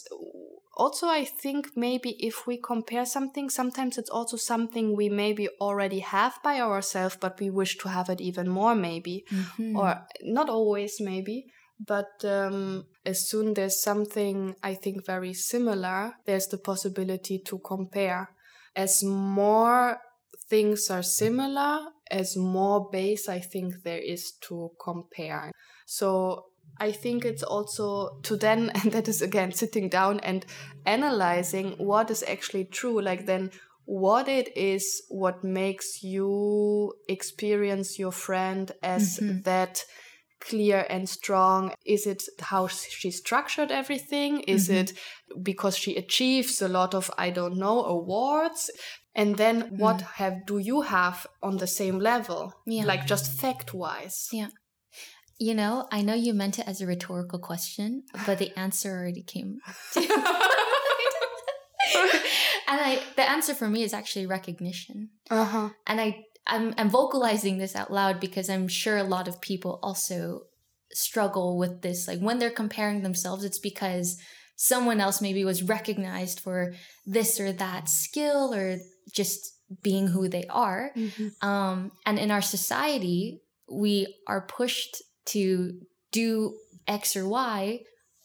also 0.84 1.06
i 1.20 1.24
think 1.42 1.66
maybe 1.76 2.10
if 2.30 2.46
we 2.48 2.56
compare 2.72 3.06
something 3.06 3.50
sometimes 3.50 3.98
it's 3.98 4.10
also 4.18 4.36
something 4.36 4.96
we 4.96 5.08
maybe 5.08 5.48
already 5.60 6.00
have 6.00 6.34
by 6.48 6.60
ourselves 6.60 7.16
but 7.20 7.38
we 7.40 7.50
wish 7.50 7.76
to 7.82 7.88
have 7.88 8.08
it 8.14 8.20
even 8.20 8.48
more 8.48 8.74
maybe 8.74 9.24
Mhm. 9.30 9.76
or 9.78 9.88
not 10.22 10.48
always 10.48 11.00
maybe 11.00 11.36
but 11.92 12.10
um, 12.24 12.84
as 13.04 13.18
soon 13.30 13.54
there's 13.54 13.80
something 13.90 14.54
i 14.70 14.74
think 14.82 14.96
very 15.06 15.34
similar 15.34 15.98
there's 16.26 16.48
the 16.48 16.58
possibility 16.70 17.38
to 17.48 17.58
compare 17.72 18.22
as 18.74 19.02
more 19.04 19.98
things 20.48 20.90
are 20.90 21.02
similar 21.02 21.80
as 22.10 22.36
more 22.36 22.88
base 22.90 23.28
i 23.28 23.38
think 23.38 23.82
there 23.84 23.98
is 24.14 24.32
to 24.40 24.70
compare. 24.80 25.50
So 25.86 26.44
i 26.80 26.92
think 26.92 27.24
it's 27.24 27.42
also 27.42 28.18
to 28.22 28.36
then 28.36 28.70
and 28.74 28.92
that 28.92 29.08
is 29.08 29.22
again 29.22 29.52
sitting 29.52 29.88
down 29.88 30.20
and 30.20 30.46
analyzing 30.86 31.72
what 31.78 32.10
is 32.10 32.22
actually 32.28 32.64
true 32.64 33.00
like 33.02 33.26
then 33.26 33.50
what 33.84 34.28
it 34.28 34.56
is 34.56 35.02
what 35.08 35.42
makes 35.42 36.02
you 36.02 36.92
experience 37.08 37.98
your 37.98 38.12
friend 38.12 38.72
as 38.82 39.18
Mhm. 39.20 39.42
that 39.44 39.84
clear 40.40 40.86
and 40.88 41.08
strong. 41.08 41.72
Is 41.84 42.06
it 42.06 42.22
how 42.38 42.68
she 42.68 43.10
structured 43.10 43.72
everything? 43.72 44.40
Is 44.42 44.68
Mhm. 44.68 44.74
it 44.80 44.92
because 45.42 45.76
she 45.76 45.96
achieves 45.96 46.62
a 46.62 46.68
lot 46.68 46.94
of 46.94 47.10
i 47.18 47.28
don't 47.30 47.56
know 47.56 47.84
awards 47.84 48.70
and 49.14 49.36
then 49.36 49.76
what 49.78 50.00
have 50.20 50.46
do 50.46 50.58
you 50.58 50.82
have 50.82 51.26
on 51.42 51.56
the 51.58 51.66
same 51.66 51.98
level 51.98 52.52
Yeah. 52.66 52.84
like 52.84 53.06
just 53.06 53.32
fact 53.40 53.74
wise 53.74 54.28
Yeah. 54.32 54.48
You 55.40 55.54
know, 55.54 55.86
I 55.92 56.02
know 56.02 56.14
you 56.14 56.34
meant 56.34 56.58
it 56.58 56.66
as 56.66 56.80
a 56.80 56.86
rhetorical 56.86 57.38
question, 57.38 58.02
but 58.26 58.38
the 58.38 58.50
answer 58.58 58.90
already 58.90 59.22
came. 59.22 59.60
and 62.68 62.80
I 62.80 63.00
the 63.16 63.28
answer 63.28 63.54
for 63.54 63.68
me 63.68 63.82
is 63.82 63.92
actually 63.94 64.26
recognition. 64.26 65.10
uh-huh 65.30 65.70
And 65.86 66.00
I 66.00 66.24
I'm 66.46 66.74
I'm 66.78 66.90
vocalizing 66.90 67.58
this 67.58 67.76
out 67.76 67.92
loud 67.92 68.20
because 68.20 68.48
I'm 68.50 68.68
sure 68.68 68.96
a 68.96 69.04
lot 69.04 69.28
of 69.28 69.40
people 69.40 69.78
also 69.82 70.42
struggle 70.92 71.58
with 71.58 71.82
this. 71.82 72.08
Like 72.08 72.20
when 72.20 72.38
they're 72.38 72.50
comparing 72.50 73.02
themselves, 73.02 73.44
it's 73.44 73.58
because 73.58 74.18
someone 74.56 75.00
else 75.00 75.20
maybe 75.20 75.44
was 75.44 75.62
recognized 75.62 76.40
for 76.40 76.74
this 77.06 77.38
or 77.38 77.52
that 77.52 77.88
skill 77.88 78.52
or 78.54 78.78
just 79.12 79.54
being 79.82 80.08
who 80.08 80.28
they 80.28 80.44
are. 80.48 80.92
Um, 81.42 81.92
and 82.06 82.18
in 82.18 82.30
our 82.30 82.42
society, 82.42 83.40
we 83.70 84.14
are 84.26 84.40
pushed 84.40 85.02
to 85.26 85.80
do 86.12 86.56
X 86.86 87.16
or 87.16 87.28
Y, 87.28 87.80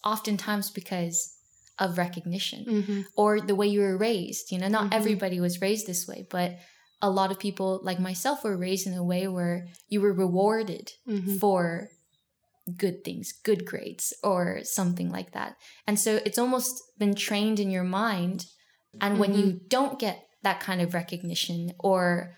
oftentimes 0.06 0.72
because 0.72 1.36
of 1.80 1.98
recognition 1.98 2.66
Mm-hmm. 2.66 3.02
or 3.18 3.42
the 3.42 3.56
way 3.56 3.68
you 3.68 3.82
were 3.82 3.98
raised. 3.98 4.52
You 4.52 4.60
know, 4.60 4.68
not 4.68 4.92
Mhm. 4.92 4.96
everybody 4.96 5.40
was 5.40 5.60
raised 5.62 5.86
this 5.88 6.08
way, 6.08 6.28
but 6.30 6.58
a 7.02 7.10
lot 7.10 7.32
of 7.32 7.40
people, 7.40 7.82
like 7.84 8.00
myself, 8.00 8.44
were 8.44 8.56
raised 8.56 8.88
in 8.88 8.94
a 8.94 9.04
way 9.04 9.28
where 9.28 9.68
you 9.90 10.00
were 10.02 10.14
rewarded 10.14 10.92
Mm-hmm. 11.08 11.38
for 11.38 11.90
good 12.78 13.04
things, 13.04 13.34
good 13.44 13.66
grades, 13.66 14.14
or 14.24 14.64
something 14.64 15.10
like 15.12 15.34
that. 15.34 15.58
And 15.86 16.00
so 16.00 16.22
it's 16.26 16.38
almost 16.38 16.82
been 16.98 17.16
trained 17.16 17.60
in 17.60 17.70
your 17.70 17.84
mind. 17.84 18.46
And 19.02 19.20
when 19.20 19.34
you 19.34 19.60
don't 19.68 20.00
get 20.00 20.24
that 20.44 20.60
kind 20.60 20.82
of 20.82 20.94
recognition, 20.94 21.72
or 21.80 22.38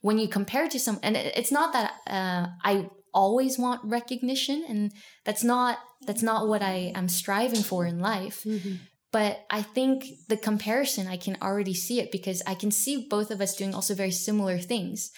when 0.00 0.18
you 0.18 0.28
compare 0.28 0.68
to 0.68 0.78
some, 0.78 0.98
and 1.02 1.16
it's 1.16 1.52
not 1.52 1.72
that 1.72 1.92
uh, 2.06 2.46
I 2.64 2.88
always 3.12 3.58
want 3.58 3.80
recognition, 3.84 4.64
and 4.68 4.92
that's 5.24 5.42
not 5.42 5.78
that's 6.06 6.22
not 6.22 6.48
what 6.48 6.62
I 6.62 6.92
am 6.94 7.08
striving 7.08 7.62
for 7.62 7.86
in 7.86 7.98
life. 7.98 8.42
Mm-hmm. 8.44 8.74
But 9.12 9.46
I 9.50 9.62
think 9.62 10.04
the 10.28 10.36
comparison, 10.36 11.06
I 11.06 11.16
can 11.16 11.38
already 11.40 11.74
see 11.74 12.00
it 12.00 12.12
because 12.12 12.42
I 12.46 12.54
can 12.54 12.70
see 12.70 13.06
both 13.08 13.30
of 13.30 13.40
us 13.40 13.56
doing 13.56 13.74
also 13.74 13.94
very 13.94 14.10
similar 14.10 14.58
things. 14.58 15.10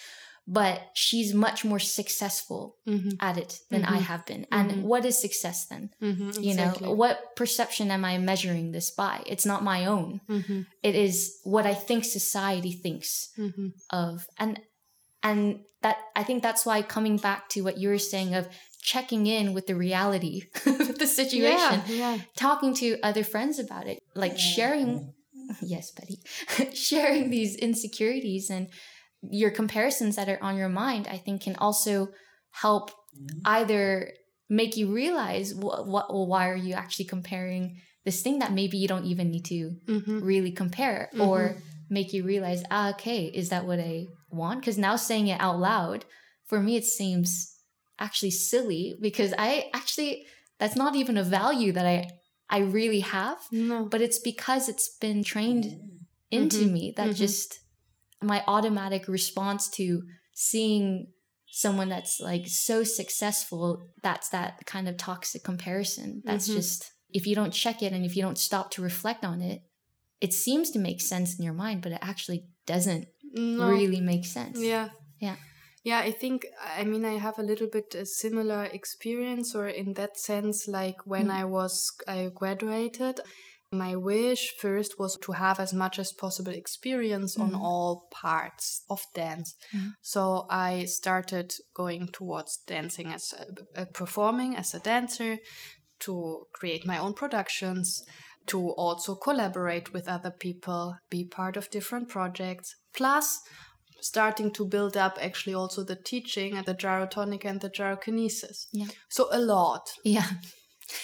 But 0.51 0.81
she's 0.95 1.33
much 1.33 1.63
more 1.63 1.77
successful 1.79 2.75
Mm-hmm. 2.87 3.17
at 3.19 3.37
it 3.37 3.59
than 3.69 3.85
I 3.85 3.97
have 3.97 4.25
been. 4.25 4.47
And 4.51 4.83
what 4.83 5.05
is 5.05 5.21
success 5.21 5.67
then? 5.67 5.91
Mm-hmm. 6.01 6.41
You 6.41 6.55
know, 6.55 6.73
what 7.01 7.35
perception 7.35 7.91
am 7.91 8.03
I 8.03 8.17
measuring 8.17 8.71
this 8.71 8.89
by? 8.89 9.21
It's 9.27 9.45
not 9.45 9.63
my 9.63 9.85
own. 9.85 10.21
Mm-hmm. 10.27 10.61
It 10.81 10.95
is 10.95 11.37
what 11.43 11.65
I 11.67 11.75
think 11.75 12.03
society 12.03 12.71
thinks 12.71 13.29
Mm-hmm. 13.37 13.67
of. 13.91 14.25
And 14.39 14.59
and 15.21 15.59
that 15.83 15.97
I 16.15 16.23
think 16.23 16.41
that's 16.41 16.65
why 16.65 16.81
coming 16.81 17.17
back 17.17 17.49
to 17.49 17.61
what 17.61 17.77
you 17.77 17.89
were 17.89 17.99
saying 17.99 18.33
of 18.33 18.47
checking 18.81 19.27
in 19.27 19.53
with 19.53 19.67
the 19.67 19.75
reality 19.75 20.43
of 20.65 20.97
the 20.97 21.05
situation, 21.21 21.81
Yeah, 21.87 22.15
yeah. 22.15 22.17
talking 22.35 22.73
to 22.81 22.97
other 23.03 23.23
friends 23.23 23.59
about 23.59 23.85
it, 23.85 23.99
like 24.15 24.35
sharing 24.39 25.13
yes, 25.61 25.91
Betty. 25.91 26.17
sharing 26.75 27.29
these 27.29 27.55
insecurities 27.55 28.49
and 28.49 28.67
your 29.21 29.51
comparisons 29.51 30.15
that 30.15 30.29
are 30.29 30.41
on 30.41 30.57
your 30.57 30.69
mind, 30.69 31.07
I 31.09 31.17
think 31.17 31.41
can 31.43 31.55
also 31.57 32.09
help 32.51 32.91
either 33.45 34.11
make 34.49 34.77
you 34.77 34.91
realize 34.93 35.53
what, 35.53 35.87
what 35.87 36.11
well, 36.13 36.27
why 36.27 36.49
are 36.49 36.55
you 36.55 36.73
actually 36.73 37.05
comparing 37.05 37.77
this 38.05 38.21
thing 38.21 38.39
that 38.39 38.53
maybe 38.53 38.77
you 38.77 38.87
don't 38.87 39.05
even 39.05 39.29
need 39.29 39.45
to 39.45 39.75
Mm-hmm. 39.87 40.19
really 40.23 40.51
compare 40.51 41.09
or 41.19 41.57
make 41.89 42.13
you 42.13 42.23
realize 42.23 42.63
ah, 42.71 42.91
okay 42.91 43.25
is 43.25 43.49
that 43.49 43.65
what 43.65 43.79
i 43.79 44.05
want 44.29 44.59
because 44.61 44.77
now 44.77 44.95
saying 44.95 45.27
it 45.27 45.39
out 45.41 45.59
loud 45.59 46.05
for 46.45 46.59
me 46.59 46.75
it 46.75 46.85
seems 46.85 47.55
actually 47.99 48.31
silly 48.31 48.95
because 49.01 49.33
i 49.37 49.69
actually 49.73 50.25
that's 50.59 50.75
not 50.75 50.95
even 50.95 51.17
a 51.17 51.23
value 51.23 51.71
that 51.71 51.85
i 51.85 52.07
i 52.49 52.59
really 52.59 52.99
have 53.01 53.37
No. 53.51 53.85
but 53.85 54.01
it's 54.01 54.19
because 54.19 54.69
it's 54.69 54.89
been 55.01 55.23
trained 55.23 55.65
into 56.31 56.63
Mhm. 56.67 56.71
me 56.71 56.93
that 56.95 57.09
Mhm. 57.11 57.15
just 57.15 57.59
my 58.21 58.43
automatic 58.47 59.07
response 59.07 59.69
to 59.69 60.01
seeing 60.33 61.07
someone 61.51 61.89
that's 61.89 62.19
like 62.19 62.47
so 62.47 62.83
successful 62.83 63.81
that's 64.03 64.29
that 64.29 64.65
kind 64.65 64.87
of 64.87 64.95
toxic 64.97 65.43
comparison 65.43 66.21
that's 66.23 66.47
Mhm. 66.47 66.53
just 66.53 66.91
if 67.11 67.25
you 67.25 67.33
don't 67.35 67.51
check 67.51 67.81
it 67.81 67.91
and 67.91 68.05
if 68.05 68.15
you 68.15 68.21
don't 68.21 68.37
stop 68.37 68.69
to 68.71 68.81
reflect 68.83 69.23
on 69.25 69.41
it 69.41 69.61
it 70.21 70.33
seems 70.33 70.69
to 70.71 70.79
make 70.79 71.01
sense 71.01 71.37
in 71.37 71.43
your 71.43 71.53
mind 71.53 71.81
but 71.81 71.91
it 71.91 71.99
actually 72.01 72.45
doesn't 72.67 73.07
No. 73.33 73.67
really 73.69 74.01
make 74.01 74.25
sense 74.25 74.59
Yeah. 74.59 74.89
Yeah. 75.19 75.37
Yeah, 75.83 75.99
I 75.99 76.11
think, 76.11 76.45
I 76.79 76.83
mean, 76.83 77.05
I 77.05 77.17
have 77.17 77.39
a 77.39 77.43
little 77.51 77.67
bit 77.67 77.95
a 77.95 78.05
similar 78.05 78.65
experience, 78.65 79.55
or 79.55 79.65
in 79.69 79.93
that 79.93 80.17
sense, 80.19 80.67
like 80.67 81.07
when 81.07 81.27
Mm. 81.27 81.31
I 81.41 81.45
was, 81.45 81.91
I 82.05 82.29
graduated, 82.35 83.21
my 83.71 83.95
wish 83.95 84.55
first 84.57 84.97
was 84.97 85.17
to 85.21 85.31
have 85.33 85.59
as 85.59 85.73
much 85.73 85.99
as 85.99 86.11
possible 86.11 86.51
experience 86.51 87.37
on 87.37 87.51
Mm. 87.51 87.61
all 87.61 88.07
parts 88.11 88.83
of 88.89 89.05
dance. 89.13 89.55
Mm. 89.73 89.93
So 90.01 90.47
I 90.49 90.85
started 90.85 91.53
going 91.73 92.07
towards 92.07 92.57
dancing 92.65 93.07
as 93.13 93.33
a, 93.33 93.81
a 93.81 93.85
performing 93.85 94.55
as 94.55 94.73
a 94.73 94.79
dancer, 94.79 95.37
to 95.99 96.47
create 96.53 96.85
my 96.85 96.97
own 96.97 97.13
productions, 97.13 98.03
to 98.47 98.69
also 98.71 99.15
collaborate 99.15 99.93
with 99.93 100.07
other 100.07 100.31
people, 100.31 100.95
be 101.09 101.25
part 101.25 101.57
of 101.57 101.69
different 101.69 102.07
projects, 102.09 102.75
plus 102.93 103.41
starting 104.01 104.49
to 104.53 104.65
build 104.65 104.95
up 104.95 105.17
actually 105.21 105.53
also 105.53 105.83
the 105.83 105.95
teaching 105.95 106.55
and 106.57 106.65
the 106.65 106.73
gyrotonic 106.73 107.43
and 107.45 107.59
the 107.61 107.69
gyrokinesis. 107.69 108.67
Yeah. 108.71 108.87
So 109.09 109.27
a 109.31 109.39
lot. 109.39 109.91
yeah 110.05 110.25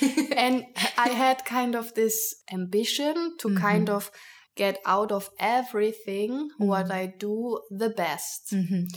and 0.36 0.65
I 0.98 1.10
had 1.10 1.46
kind 1.46 1.75
of 1.75 1.94
this 1.94 2.36
ambition 2.51 3.36
to 3.39 3.56
kind 3.56 3.89
of 3.89 4.12
get 4.56 4.77
out 4.86 5.12
of 5.12 5.30
everything 5.39 6.50
what 6.58 6.92
I 6.92 7.13
do 7.20 7.60
the 7.70 7.89
best. 7.89 8.54
Mhm. 8.54 8.88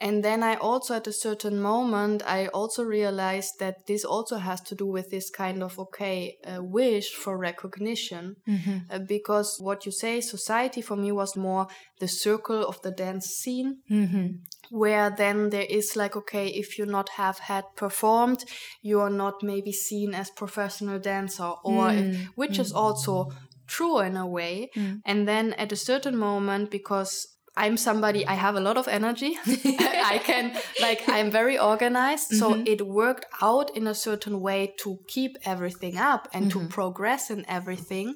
And 0.00 0.24
then 0.24 0.42
I 0.42 0.56
also, 0.56 0.94
at 0.96 1.06
a 1.06 1.12
certain 1.12 1.60
moment, 1.60 2.22
I 2.26 2.48
also 2.48 2.82
realized 2.82 3.60
that 3.60 3.86
this 3.86 4.04
also 4.04 4.38
has 4.38 4.60
to 4.62 4.74
do 4.74 4.86
with 4.86 5.10
this 5.10 5.30
kind 5.30 5.62
of, 5.62 5.78
okay, 5.78 6.38
uh, 6.44 6.60
wish 6.60 7.14
for 7.14 7.38
recognition. 7.38 8.34
Mhm. 8.48 8.86
Uh, 8.90 8.98
because 8.98 9.58
what 9.60 9.86
you 9.86 9.92
say, 9.92 10.20
society 10.20 10.82
for 10.82 10.96
me 10.96 11.12
was 11.12 11.36
more 11.36 11.68
the 12.00 12.08
circle 12.08 12.66
of 12.66 12.80
the 12.82 12.90
dance 12.90 13.26
scene, 13.26 13.76
Mhm. 13.88 14.40
Where 14.72 15.10
then 15.10 15.50
there 15.50 15.66
is 15.68 15.96
like, 15.96 16.16
okay, 16.16 16.48
if 16.48 16.78
you 16.78 16.86
not 16.86 17.10
have 17.10 17.38
had 17.40 17.64
performed, 17.76 18.42
you 18.80 19.00
are 19.00 19.10
not 19.10 19.42
maybe 19.42 19.70
seen 19.70 20.14
as 20.14 20.30
professional 20.30 20.98
dancer, 20.98 21.52
or 21.62 21.90
hmm. 21.90 21.98
if, 21.98 22.26
which 22.36 22.58
is 22.58 22.70
hmm. 22.70 22.78
also 22.78 23.30
true 23.66 23.98
in 23.98 24.16
a 24.16 24.26
way. 24.26 24.70
Hmm. 24.74 24.94
And 25.04 25.28
then 25.28 25.52
at 25.54 25.72
a 25.72 25.76
certain 25.76 26.16
moment, 26.16 26.70
because 26.70 27.28
I'm 27.54 27.76
somebody, 27.76 28.26
I 28.26 28.32
have 28.32 28.56
a 28.56 28.60
lot 28.60 28.78
of 28.78 28.88
energy. 28.88 29.36
I 29.46 30.18
can, 30.24 30.56
like, 30.80 31.06
I'm 31.06 31.30
very 31.30 31.58
organized. 31.58 32.28
So 32.30 32.54
mm-hmm. 32.54 32.66
it 32.66 32.86
worked 32.86 33.26
out 33.42 33.76
in 33.76 33.86
a 33.86 33.94
certain 33.94 34.40
way 34.40 34.74
to 34.78 35.00
keep 35.06 35.36
everything 35.44 35.98
up 35.98 36.28
and 36.32 36.50
to 36.50 36.60
mm-hmm. 36.60 36.68
progress 36.68 37.28
in 37.28 37.44
everything, 37.46 38.14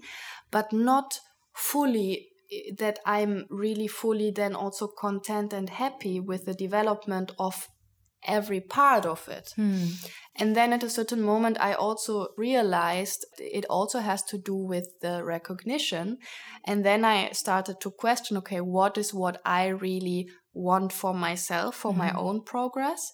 but 0.50 0.72
not 0.72 1.20
fully 1.52 2.28
that 2.78 2.98
I'm 3.04 3.46
really 3.50 3.86
fully 3.86 4.30
then 4.30 4.54
also 4.54 4.86
content 4.86 5.52
and 5.52 5.68
happy 5.68 6.20
with 6.20 6.44
the 6.44 6.54
development 6.54 7.32
of 7.38 7.68
every 8.26 8.60
part 8.60 9.06
of 9.06 9.28
it. 9.28 9.52
Hmm. 9.56 9.86
And 10.34 10.54
then 10.54 10.72
at 10.72 10.82
a 10.82 10.90
certain 10.90 11.22
moment, 11.22 11.56
I 11.60 11.74
also 11.74 12.28
realized 12.36 13.24
it 13.38 13.64
also 13.70 14.00
has 14.00 14.22
to 14.24 14.38
do 14.38 14.54
with 14.54 14.88
the 15.00 15.24
recognition. 15.24 16.18
And 16.64 16.84
then 16.84 17.04
I 17.04 17.30
started 17.32 17.80
to 17.80 17.90
question 17.90 18.36
okay, 18.38 18.60
what 18.60 18.98
is 18.98 19.14
what 19.14 19.40
I 19.44 19.68
really 19.68 20.28
want 20.52 20.92
for 20.92 21.14
myself, 21.14 21.76
for 21.76 21.94
my 21.94 22.12
own 22.12 22.42
progress? 22.42 23.12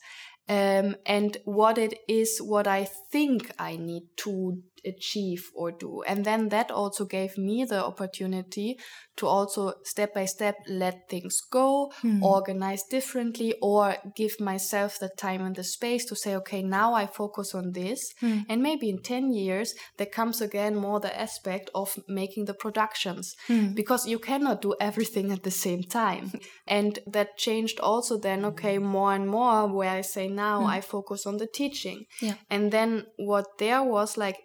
Um, 0.48 0.96
and 1.06 1.36
what 1.44 1.78
it 1.78 1.94
is, 2.08 2.38
what 2.38 2.66
I 2.66 2.88
think 3.12 3.52
I 3.58 3.76
need 3.76 4.02
to 4.18 4.62
achieve 4.84 5.50
or 5.54 5.72
do. 5.72 6.02
And 6.06 6.24
then 6.24 6.48
that 6.50 6.70
also 6.70 7.04
gave 7.04 7.38
me 7.38 7.64
the 7.64 7.84
opportunity 7.84 8.78
to 9.16 9.26
also 9.26 9.74
step 9.84 10.14
by 10.14 10.24
step 10.24 10.56
let 10.68 11.08
things 11.08 11.40
go, 11.50 11.92
hmm. 12.00 12.22
organize 12.22 12.82
differently, 12.84 13.54
or 13.60 13.96
give 14.16 14.40
myself 14.40 14.98
the 14.98 15.10
time 15.10 15.42
and 15.42 15.54
the 15.54 15.64
space 15.64 16.04
to 16.06 16.16
say, 16.16 16.34
okay, 16.36 16.62
now 16.62 16.94
I 16.94 17.06
focus 17.06 17.54
on 17.54 17.72
this. 17.72 18.14
Hmm. 18.20 18.40
And 18.48 18.62
maybe 18.62 18.88
in 18.88 19.02
10 19.02 19.32
years, 19.32 19.74
there 19.98 20.06
comes 20.06 20.40
again 20.40 20.74
more 20.74 20.98
the 20.98 21.18
aspect 21.18 21.70
of 21.74 21.98
making 22.08 22.46
the 22.46 22.54
productions 22.54 23.34
hmm. 23.46 23.74
because 23.74 24.06
you 24.06 24.18
cannot 24.18 24.62
do 24.62 24.74
everything 24.80 25.30
at 25.30 25.42
the 25.42 25.50
same 25.50 25.82
time. 25.82 26.32
And 26.66 26.98
that 27.06 27.36
changed 27.36 27.80
also 27.80 28.18
then, 28.18 28.44
okay, 28.46 28.78
more 28.78 29.12
and 29.12 29.28
more 29.28 29.66
where 29.66 29.90
I 29.90 30.00
say 30.00 30.28
now 30.28 30.64
I 30.64 30.80
focus 30.80 31.26
on 31.26 31.36
the 31.36 31.46
teaching. 31.46 32.06
Yeah. 32.20 32.34
And 32.48 32.72
then 32.72 33.06
what 33.16 33.58
there 33.58 33.82
was 33.82 34.16
like, 34.16 34.36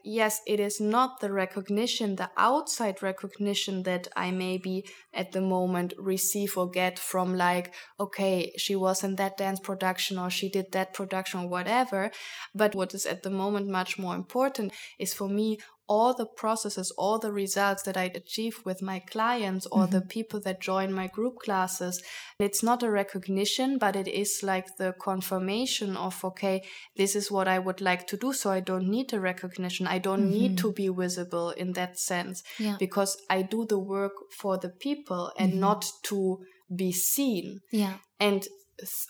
it 0.46 0.60
is 0.60 0.80
not 0.80 1.20
the 1.20 1.32
recognition, 1.32 2.16
the 2.16 2.30
outside 2.38 3.02
recognition 3.02 3.84
that 3.84 4.08
I 4.16 4.32
maybe 4.32 4.86
at 5.14 5.32
the 5.32 5.42
moment 5.42 5.94
receive 5.98 6.58
or 6.58 6.70
get 6.70 7.00
from 7.00 7.36
like, 7.36 7.74
okay, 8.00 8.54
she 8.58 8.76
was 8.76 9.04
in 9.04 9.16
that 9.16 9.38
dance 9.38 9.60
production 9.60 10.18
or 10.18 10.30
she 10.30 10.50
did 10.50 10.72
that 10.72 10.94
production 10.94 11.42
or 11.42 11.50
whatever. 11.50 12.12
But 12.54 12.76
what 12.76 12.94
is 12.94 13.06
at 13.06 13.24
the 13.24 13.30
moment 13.30 13.68
much 13.68 13.98
more 13.98 14.16
important 14.16 14.74
is 15.00 15.14
for 15.14 15.30
me 15.30 15.60
all 15.88 16.14
the 16.14 16.26
processes, 16.26 16.92
all 16.98 17.18
the 17.18 17.32
results 17.32 17.84
that 17.84 17.98
I 17.98 18.12
achieve 18.14 18.60
with 18.66 18.82
my 18.82 19.00
clients 19.00 19.66
or 19.68 19.88
the 19.88 20.00
mm-hmm. 20.00 20.08
people 20.08 20.40
that 20.42 20.60
join 20.60 20.92
my 20.92 21.08
group 21.08 21.38
classes. 21.40 22.02
It's 22.40 22.62
not 22.62 22.84
a 22.84 22.92
recognition, 22.92 23.78
but 23.78 23.96
it 23.96 24.08
is 24.08 24.42
like 24.44 24.78
the 24.78 24.94
confirmation 25.00 25.96
of, 25.96 26.24
okay, 26.24 26.64
this 26.98 27.16
is 27.16 27.32
what 27.32 27.48
I 27.48 27.60
would 27.60 27.82
like 27.82 28.06
to 28.08 28.18
do. 28.18 28.34
So 28.34 28.52
I 28.52 28.60
don't 28.60 28.90
need 28.90 29.14
a 29.14 29.20
recognition. 29.20 29.88
I 29.88 30.00
don't 30.00 30.30
need 30.30 30.58
mm-hmm. 30.58 30.68
to 30.68 30.74
be 30.74 30.90
visible 30.90 31.52
in 31.52 31.74
that 31.74 31.98
sense 31.98 32.44
Yeah. 32.60 32.76
because 32.78 33.18
I 33.30 33.42
do 33.44 33.66
the 33.66 33.80
work 33.80 34.14
for 34.38 34.58
the 34.58 34.70
people 34.70 35.32
and 35.40 35.52
mm-hmm. 35.52 35.62
not 35.62 35.86
to 36.04 36.40
be 36.76 36.92
seen. 36.92 37.62
Yeah. 37.72 37.96
And 38.20 38.46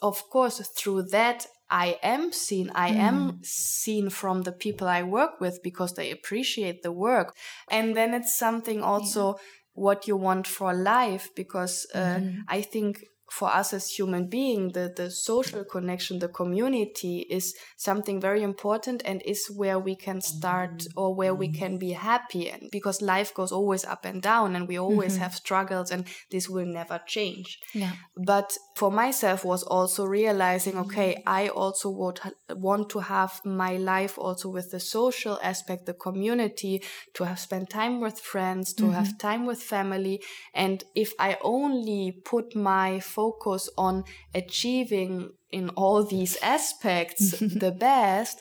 of 0.02 0.30
course, 0.30 0.60
through 0.78 1.04
that, 1.04 1.46
I 1.70 2.00
am 2.02 2.32
seen. 2.32 2.72
I 2.74 2.90
am 2.90 3.40
seen 3.44 4.10
from 4.10 4.44
the 4.44 4.52
people 4.52 4.88
I 4.88 5.04
work 5.04 5.42
with 5.42 5.62
because 5.64 5.94
they 5.94 6.12
appreciate 6.12 6.82
the 6.84 6.92
work. 6.92 7.36
And 7.70 7.96
then 7.96 8.14
it's 8.14 8.38
something 8.38 8.82
also 8.82 9.36
what 9.74 10.08
you 10.08 10.16
want 10.16 10.48
for 10.48 10.74
life 10.74 11.30
because 11.36 11.86
uh, 11.94 12.20
I 12.48 12.62
think 12.62 13.04
for 13.30 13.50
us 13.50 13.74
as 13.74 13.90
human 13.90 14.28
being 14.28 14.72
the, 14.72 14.94
the 14.96 15.10
social 15.12 15.64
connection 15.64 16.20
the 16.20 16.28
community 16.30 17.26
is 17.30 17.56
something 17.76 18.22
very 18.22 18.42
important 18.42 19.02
and 19.06 19.22
is 19.26 19.48
where 19.48 19.78
we 19.78 19.96
can 19.96 20.22
start 20.22 20.88
or 20.96 21.14
where 21.14 21.36
we 21.36 21.50
can 21.52 21.78
be 21.78 21.92
happy 21.92 22.50
and 22.50 22.70
because 22.72 23.02
life 23.02 23.34
goes 23.34 23.52
always 23.52 23.84
up 23.84 24.06
and 24.06 24.22
down 24.22 24.56
and 24.56 24.68
we 24.68 24.80
always 24.80 25.14
mm-hmm. 25.14 25.24
have 25.24 25.36
struggles 25.36 25.92
and 25.92 26.06
this 26.32 26.48
will 26.50 26.66
never 26.66 27.02
change 27.06 27.60
yeah 27.74 27.92
but 28.16 28.58
for 28.76 28.92
myself 28.92 29.44
was 29.44 29.64
also 29.64 30.06
realizing 30.06 30.78
okay 30.78 31.22
i 31.28 31.50
also 31.50 31.90
would 31.90 32.20
want 32.52 32.90
to 32.90 33.00
have 33.00 33.42
my 33.44 33.76
life 33.76 34.18
also 34.18 34.50
with 34.50 34.72
the 34.72 34.80
social 34.80 35.38
aspect 35.44 35.86
the 35.86 35.94
community 35.94 36.82
to 37.14 37.26
have 37.26 37.40
spent 37.40 37.70
time 37.70 38.00
with 38.00 38.20
friends 38.20 38.74
to 38.74 38.84
mm-hmm. 38.84 38.94
have 38.94 39.18
time 39.18 39.46
with 39.46 39.62
family 39.62 40.22
and 40.54 40.86
if 40.96 41.12
i 41.20 41.38
only 41.42 42.22
put 42.24 42.56
my 42.56 43.00
focus 43.18 43.70
on 43.78 44.04
achieving 44.36 45.14
in 45.52 45.70
all 45.70 46.04
these 46.04 46.38
aspects 46.58 47.32
the 47.66 47.72
best, 47.72 48.38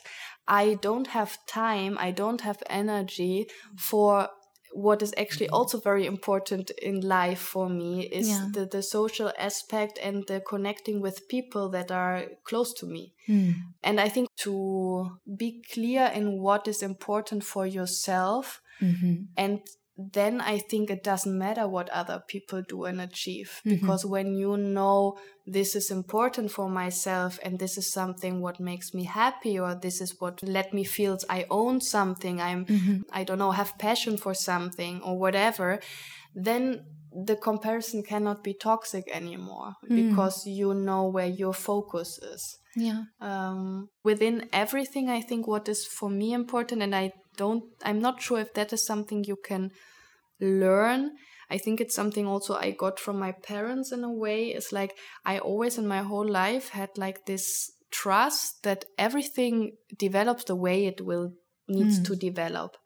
I 0.47 0.65
don't 0.87 1.07
have 1.07 1.31
time, 1.47 1.97
I 1.99 2.11
don't 2.11 2.41
have 2.41 2.61
energy 2.69 3.47
for 3.75 4.29
what 4.73 5.01
is 5.01 5.13
actually 5.17 5.49
also 5.49 5.79
very 5.79 6.05
important 6.05 6.69
in 6.89 7.01
life 7.01 7.39
for 7.53 7.67
me 7.69 8.05
is 8.19 8.29
yeah. 8.29 8.47
the, 8.53 8.65
the 8.65 8.83
social 8.83 9.31
aspect 9.49 9.97
and 10.07 10.23
the 10.27 10.39
connecting 10.41 11.01
with 11.01 11.27
people 11.27 11.69
that 11.69 11.89
are 11.91 12.25
close 12.43 12.73
to 12.73 12.85
me. 12.85 13.13
Mm. 13.27 13.55
And 13.83 13.99
I 13.99 14.09
think 14.09 14.27
to 14.45 15.17
be 15.43 15.63
clear 15.73 16.11
in 16.13 16.39
what 16.39 16.67
is 16.67 16.83
important 16.83 17.43
for 17.43 17.65
yourself 17.65 18.61
mm-hmm. 18.79 19.15
and 19.35 19.61
then 19.97 20.39
I 20.39 20.59
think 20.59 20.91
it 20.91 21.03
doesn't 21.03 21.37
matter 21.37 21.67
what 21.67 21.89
other 21.89 22.21
people 22.27 22.61
do 22.61 22.85
and 22.85 23.01
achieve 23.01 23.61
mm-hmm. 23.65 23.75
because 23.75 24.05
when 24.05 24.35
you 24.35 24.55
know 24.55 25.17
this 25.45 25.75
is 25.75 25.89
important 25.89 26.51
for 26.51 26.69
myself 26.69 27.39
and 27.41 27.57
this 27.57 27.77
is 27.77 27.91
something 27.91 28.39
what 28.39 28.59
makes 28.59 28.93
me 28.93 29.05
happy 29.05 29.57
or 29.57 29.73
this 29.73 29.99
is 29.99 30.15
what 30.19 30.43
let 30.43 30.71
me 30.71 30.83
feel 30.83 31.17
I 31.29 31.45
own 31.49 31.81
something 31.81 32.39
I'm 32.39 32.65
mm-hmm. 32.65 33.01
I 33.11 33.23
don't 33.23 33.39
know 33.39 33.51
have 33.51 33.79
passion 33.79 34.17
for 34.17 34.35
something 34.35 35.01
or 35.01 35.17
whatever 35.17 35.79
then 36.35 36.85
the 37.25 37.35
comparison 37.35 38.03
cannot 38.03 38.43
be 38.43 38.53
toxic 38.53 39.09
anymore 39.11 39.73
mm. 39.89 40.09
because 40.09 40.45
you 40.45 40.73
know 40.73 41.07
where 41.07 41.25
your 41.25 41.53
focus 41.53 42.19
is. 42.19 42.59
Yeah. 42.75 43.03
Um, 43.19 43.89
within 44.03 44.47
everything 44.53 45.09
I 45.09 45.21
think 45.21 45.47
what 45.47 45.67
is 45.67 45.85
for 45.85 46.09
me 46.09 46.33
important 46.33 46.83
and 46.83 46.95
I 46.95 47.13
don't 47.37 47.63
i'm 47.83 47.99
not 47.99 48.19
sure 48.19 48.39
if 48.39 48.55
that 48.55 48.73
is 48.73 48.85
something 48.85 49.23
you 49.23 49.35
can 49.35 49.71
learn. 50.39 51.11
I 51.49 51.57
think 51.57 51.79
it's 51.79 51.95
something 51.95 52.27
also 52.27 52.55
i 52.55 52.71
got 52.71 52.99
from 52.99 53.19
my 53.19 53.31
parents 53.31 53.91
in 53.91 54.03
a 54.03 54.11
way. 54.11 54.47
It's 54.49 54.71
like 54.71 54.95
i 55.25 55.39
always 55.39 55.77
in 55.77 55.87
my 55.87 56.03
whole 56.03 56.29
life 56.29 56.69
had 56.69 56.89
like 56.97 57.25
this 57.25 57.71
trust 57.89 58.63
that 58.63 58.85
everything 58.97 59.71
develops 59.97 60.43
the 60.43 60.55
way 60.55 60.85
it 60.85 61.01
will 61.01 61.33
needs 61.67 61.99
mm. 61.99 62.05
to 62.05 62.15
develop 62.15 62.77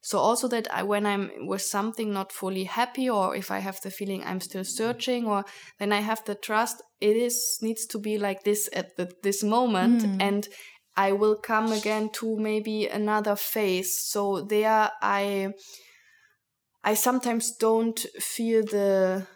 so 0.00 0.18
also 0.18 0.48
that 0.48 0.66
I, 0.72 0.82
when 0.82 1.06
i'm 1.06 1.30
with 1.46 1.62
something 1.62 2.12
not 2.12 2.32
fully 2.32 2.64
happy 2.64 3.08
or 3.08 3.36
if 3.36 3.50
i 3.50 3.58
have 3.58 3.80
the 3.80 3.90
feeling 3.90 4.22
i'm 4.24 4.40
still 4.40 4.64
searching 4.64 5.26
or 5.26 5.44
then 5.78 5.92
i 5.92 6.00
have 6.00 6.24
the 6.24 6.34
trust 6.34 6.82
it 7.00 7.16
is 7.16 7.58
needs 7.62 7.86
to 7.86 7.98
be 7.98 8.18
like 8.18 8.44
this 8.44 8.68
at 8.72 8.96
the, 8.96 9.10
this 9.22 9.42
moment 9.42 10.02
mm. 10.02 10.16
and 10.20 10.48
I 10.96 11.12
will 11.12 11.36
come 11.36 11.72
again 11.72 12.10
to 12.14 12.36
maybe 12.36 12.86
another 12.86 13.36
phase. 13.36 14.06
So 14.06 14.42
there 14.42 14.90
I 15.00 15.54
I 16.82 16.94
sometimes 16.94 17.56
don't 17.56 17.98
feel 18.18 18.62
the 18.64 19.26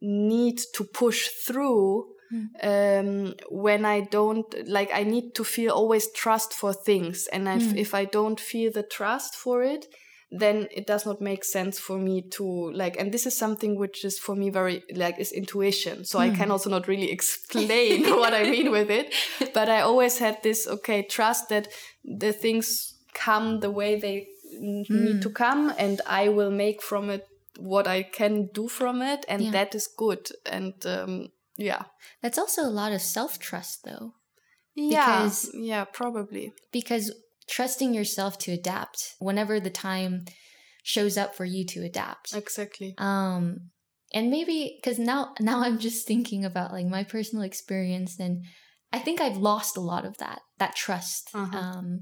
need 0.00 0.60
to 0.74 0.84
push 0.84 1.28
through 1.46 2.11
mm. 2.32 2.48
um, 2.62 3.34
when 3.50 3.84
I 3.84 4.00
don't 4.00 4.46
like 4.66 4.90
I 4.94 5.04
need 5.04 5.34
to 5.34 5.44
feel 5.44 5.72
always 5.72 6.10
trust 6.12 6.54
for 6.54 6.72
things 6.72 7.26
and 7.32 7.46
mm. 7.46 7.76
if 7.76 7.94
I 7.94 8.04
don't 8.04 8.40
feel 8.40 8.72
the 8.72 8.82
trust 8.82 9.34
for 9.34 9.62
it 9.62 9.86
then 10.32 10.66
it 10.70 10.86
does 10.86 11.04
not 11.04 11.20
make 11.20 11.44
sense 11.44 11.78
for 11.78 11.98
me 11.98 12.22
to 12.22 12.72
like 12.72 12.98
and 12.98 13.12
this 13.12 13.26
is 13.26 13.36
something 13.36 13.76
which 13.76 14.02
is 14.02 14.18
for 14.18 14.34
me 14.34 14.48
very 14.48 14.82
like 14.94 15.18
is 15.18 15.30
intuition 15.30 16.04
so 16.06 16.18
mm. 16.18 16.22
i 16.22 16.30
can 16.30 16.46
hmm. 16.46 16.52
also 16.52 16.70
not 16.70 16.88
really 16.88 17.10
explain 17.18 18.02
what 18.18 18.32
i 18.32 18.42
mean 18.42 18.70
with 18.70 18.90
it 18.90 19.14
but 19.52 19.68
i 19.68 19.82
always 19.82 20.18
had 20.18 20.42
this 20.42 20.66
okay 20.66 21.02
trust 21.02 21.50
that 21.50 21.68
the 22.02 22.32
things 22.32 22.94
come 23.12 23.60
the 23.60 23.70
way 23.70 24.00
they 24.00 24.26
mm. 24.58 24.88
need 24.88 25.20
to 25.20 25.28
hmm. 25.28 25.34
come 25.34 25.72
and 25.78 26.00
i 26.06 26.28
will 26.28 26.50
make 26.50 26.80
from 26.80 27.10
it 27.10 27.28
what 27.58 27.86
i 27.86 28.02
can 28.02 28.46
do 28.54 28.66
from 28.66 29.02
it 29.02 29.26
and 29.28 29.42
yeah. 29.42 29.50
that 29.50 29.74
is 29.74 29.86
good 29.86 30.30
and 30.46 30.72
um, 30.86 31.28
yeah 31.56 31.82
that's 32.22 32.38
also 32.38 32.62
a 32.62 32.70
lot 32.70 32.92
of 32.92 33.00
self-trust 33.00 33.84
though 33.84 34.14
yeah 34.74 35.22
because, 35.22 35.50
yeah 35.54 35.84
probably 35.84 36.52
because 36.72 37.12
trusting 37.48 37.92
yourself 37.92 38.38
to 38.38 38.52
adapt 38.52 39.14
whenever 39.18 39.60
the 39.60 39.70
time 39.70 40.24
shows 40.82 41.16
up 41.16 41.34
for 41.34 41.44
you 41.44 41.64
to 41.64 41.84
adapt. 41.84 42.34
Exactly. 42.34 42.94
Um 42.98 43.70
and 44.14 44.30
maybe 44.30 44.80
cuz 44.82 44.98
now 44.98 45.34
now 45.40 45.60
I'm 45.62 45.78
just 45.78 46.06
thinking 46.06 46.44
about 46.44 46.72
like 46.72 46.86
my 46.86 47.04
personal 47.04 47.44
experience 47.44 48.18
and 48.18 48.44
I 48.92 48.98
think 48.98 49.20
I've 49.20 49.36
lost 49.36 49.76
a 49.76 49.80
lot 49.80 50.04
of 50.04 50.18
that 50.18 50.40
that 50.58 50.76
trust. 50.76 51.30
Uh-huh. 51.34 51.56
Um 51.56 52.00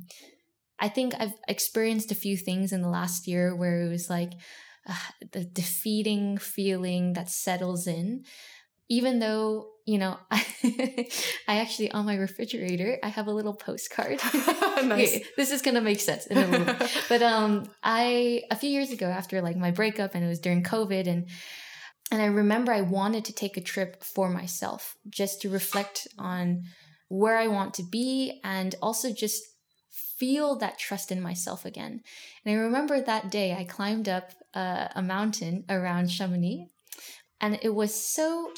I 0.78 0.88
think 0.88 1.14
I've 1.18 1.34
experienced 1.46 2.10
a 2.10 2.14
few 2.14 2.36
things 2.36 2.72
in 2.72 2.80
the 2.80 2.88
last 2.88 3.26
year 3.26 3.54
where 3.54 3.82
it 3.82 3.88
was 3.88 4.08
like 4.08 4.32
uh, 4.88 4.94
the 5.32 5.44
defeating 5.44 6.38
feeling 6.38 7.12
that 7.12 7.28
settles 7.28 7.86
in 7.86 8.24
even 8.90 9.20
though 9.20 9.68
you 9.86 9.98
know, 9.98 10.18
I, 10.30 10.46
I 11.48 11.58
actually 11.58 11.90
on 11.90 12.06
my 12.06 12.14
refrigerator 12.14 12.98
I 13.02 13.08
have 13.08 13.26
a 13.26 13.32
little 13.32 13.54
postcard. 13.54 14.20
nice. 14.34 14.84
okay, 14.84 15.24
this 15.36 15.50
is 15.50 15.62
gonna 15.62 15.80
make 15.80 15.98
sense 15.98 16.26
in 16.26 16.38
a 16.38 16.46
bit. 16.46 16.90
But 17.08 17.22
um, 17.22 17.68
I 17.82 18.42
a 18.52 18.56
few 18.56 18.70
years 18.70 18.92
ago 18.92 19.06
after 19.06 19.42
like 19.42 19.56
my 19.56 19.72
breakup 19.72 20.14
and 20.14 20.24
it 20.24 20.28
was 20.28 20.38
during 20.38 20.62
COVID 20.62 21.08
and 21.08 21.28
and 22.12 22.22
I 22.22 22.26
remember 22.26 22.72
I 22.72 22.82
wanted 22.82 23.24
to 23.26 23.32
take 23.32 23.56
a 23.56 23.60
trip 23.60 24.04
for 24.04 24.30
myself 24.30 24.96
just 25.08 25.42
to 25.42 25.50
reflect 25.50 26.06
on 26.18 26.64
where 27.08 27.36
I 27.36 27.48
want 27.48 27.74
to 27.74 27.82
be 27.82 28.40
and 28.44 28.74
also 28.80 29.12
just 29.12 29.42
feel 29.90 30.56
that 30.56 30.78
trust 30.78 31.10
in 31.10 31.20
myself 31.20 31.64
again. 31.64 32.02
And 32.44 32.54
I 32.54 32.58
remember 32.58 33.00
that 33.00 33.30
day 33.30 33.54
I 33.54 33.64
climbed 33.64 34.08
up 34.08 34.32
uh, 34.54 34.88
a 34.94 35.02
mountain 35.02 35.64
around 35.68 36.10
Chamonix 36.10 36.68
and 37.40 37.58
it 37.62 37.74
was 37.74 37.94
so 37.94 38.52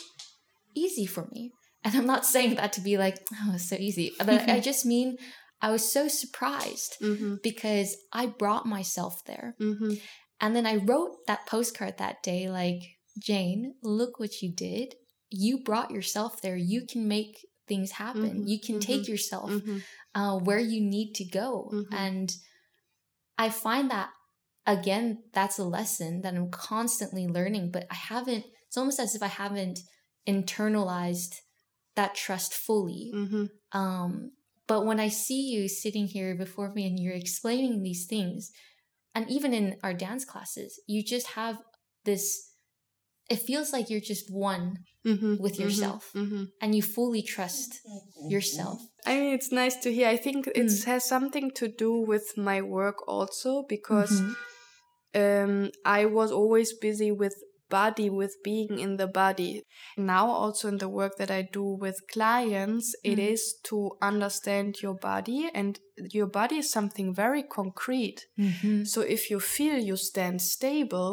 easy 0.74 1.06
for 1.06 1.28
me. 1.32 1.52
And 1.84 1.94
I'm 1.96 2.06
not 2.06 2.24
saying 2.24 2.56
that 2.56 2.72
to 2.74 2.80
be 2.80 2.96
like, 2.96 3.18
oh, 3.32 3.52
it's 3.54 3.68
so 3.68 3.76
easy. 3.76 4.12
But 4.18 4.48
I 4.48 4.60
just 4.70 4.86
mean 4.86 5.16
I 5.60 5.70
was 5.70 5.90
so 5.90 6.08
surprised 6.08 6.96
mm-hmm. 7.00 7.36
because 7.42 7.96
I 8.12 8.26
brought 8.26 8.66
myself 8.66 9.24
there. 9.24 9.54
Mm-hmm. 9.60 9.94
And 10.40 10.56
then 10.56 10.66
I 10.66 10.76
wrote 10.76 11.26
that 11.28 11.46
postcard 11.46 11.98
that 11.98 12.22
day 12.22 12.50
like, 12.50 12.82
Jane, 13.18 13.74
look 13.82 14.18
what 14.18 14.42
you 14.42 14.52
did. 14.52 14.94
You 15.30 15.62
brought 15.62 15.90
yourself 15.90 16.42
there. 16.42 16.56
You 16.56 16.84
can 16.86 17.06
make 17.06 17.46
things 17.68 17.92
happen. 17.92 18.22
Mm-hmm. 18.22 18.46
You 18.46 18.60
can 18.60 18.80
take 18.80 19.02
mm-hmm. 19.02 19.12
yourself 19.12 19.50
mm-hmm. 19.50 19.78
uh, 20.14 20.38
where 20.38 20.58
you 20.58 20.80
need 20.80 21.14
to 21.14 21.24
go. 21.24 21.70
Mm-hmm. 21.72 21.94
And 21.94 22.32
I 23.38 23.50
find 23.50 23.90
that, 23.90 24.10
again, 24.66 25.22
that's 25.32 25.58
a 25.58 25.64
lesson 25.64 26.22
that 26.22 26.34
I'm 26.34 26.50
constantly 26.50 27.26
learning, 27.26 27.70
but 27.70 27.86
I 27.90 27.94
haven't, 27.94 28.44
it's 28.66 28.76
almost 28.76 28.98
as 28.98 29.14
if 29.14 29.22
I 29.22 29.28
haven't 29.28 29.78
internalized 30.26 31.40
that 31.96 32.14
trust 32.14 32.54
fully. 32.54 33.12
Mm-hmm. 33.14 33.44
Um, 33.78 34.32
but 34.66 34.86
when 34.86 35.00
I 35.00 35.08
see 35.08 35.42
you 35.50 35.68
sitting 35.68 36.06
here 36.06 36.34
before 36.34 36.72
me 36.72 36.86
and 36.86 36.98
you're 36.98 37.14
explaining 37.14 37.82
these 37.82 38.06
things, 38.06 38.52
and 39.14 39.28
even 39.28 39.52
in 39.52 39.76
our 39.82 39.92
dance 39.92 40.24
classes, 40.24 40.80
you 40.86 41.02
just 41.04 41.28
have 41.28 41.58
this. 42.04 42.48
It 43.30 43.36
feels 43.36 43.72
like 43.72 43.88
you're 43.88 44.00
just 44.00 44.32
one 44.32 44.78
mm-hmm, 45.06 45.36
with 45.38 45.54
mm-hmm, 45.54 45.62
yourself, 45.62 46.10
mm-hmm, 46.14 46.44
and 46.60 46.74
you 46.74 46.82
fully 46.82 47.22
trust 47.22 47.80
yourself. 48.28 48.82
I 49.06 49.18
mean, 49.18 49.34
it's 49.34 49.52
nice 49.52 49.76
to 49.76 49.92
hear. 49.92 50.08
I 50.08 50.16
think 50.16 50.46
it 50.48 50.56
mm. 50.56 50.84
has 50.84 51.04
something 51.04 51.50
to 51.52 51.68
do 51.68 51.92
with 51.92 52.36
my 52.36 52.62
work 52.62 53.06
also 53.08 53.64
because 53.68 54.20
mm-hmm. 54.20 55.52
um, 55.54 55.70
I 55.84 56.06
was 56.06 56.32
always 56.32 56.72
busy 56.72 57.12
with 57.12 57.34
body 57.80 58.08
with 58.10 58.34
being 58.44 58.78
in 58.84 58.96
the 58.96 59.06
body. 59.22 59.62
Now, 59.96 60.24
also 60.42 60.68
in 60.68 60.78
the 60.78 60.94
work 61.00 61.12
that 61.16 61.30
I 61.30 61.42
do 61.58 61.66
with 61.84 62.06
clients, 62.12 62.86
mm. 62.94 63.12
it 63.12 63.18
is 63.32 63.42
to 63.68 63.76
understand 64.10 64.82
your 64.84 64.96
body, 65.12 65.40
and 65.60 65.72
your 66.16 66.28
body 66.40 66.56
is 66.62 66.70
something 66.70 67.14
very 67.24 67.42
concrete. 67.42 68.20
Mm-hmm. 68.38 68.84
So, 68.92 69.00
if 69.16 69.30
you 69.30 69.40
feel 69.40 69.78
you 69.90 69.96
stand 69.96 70.42
stable, 70.56 71.12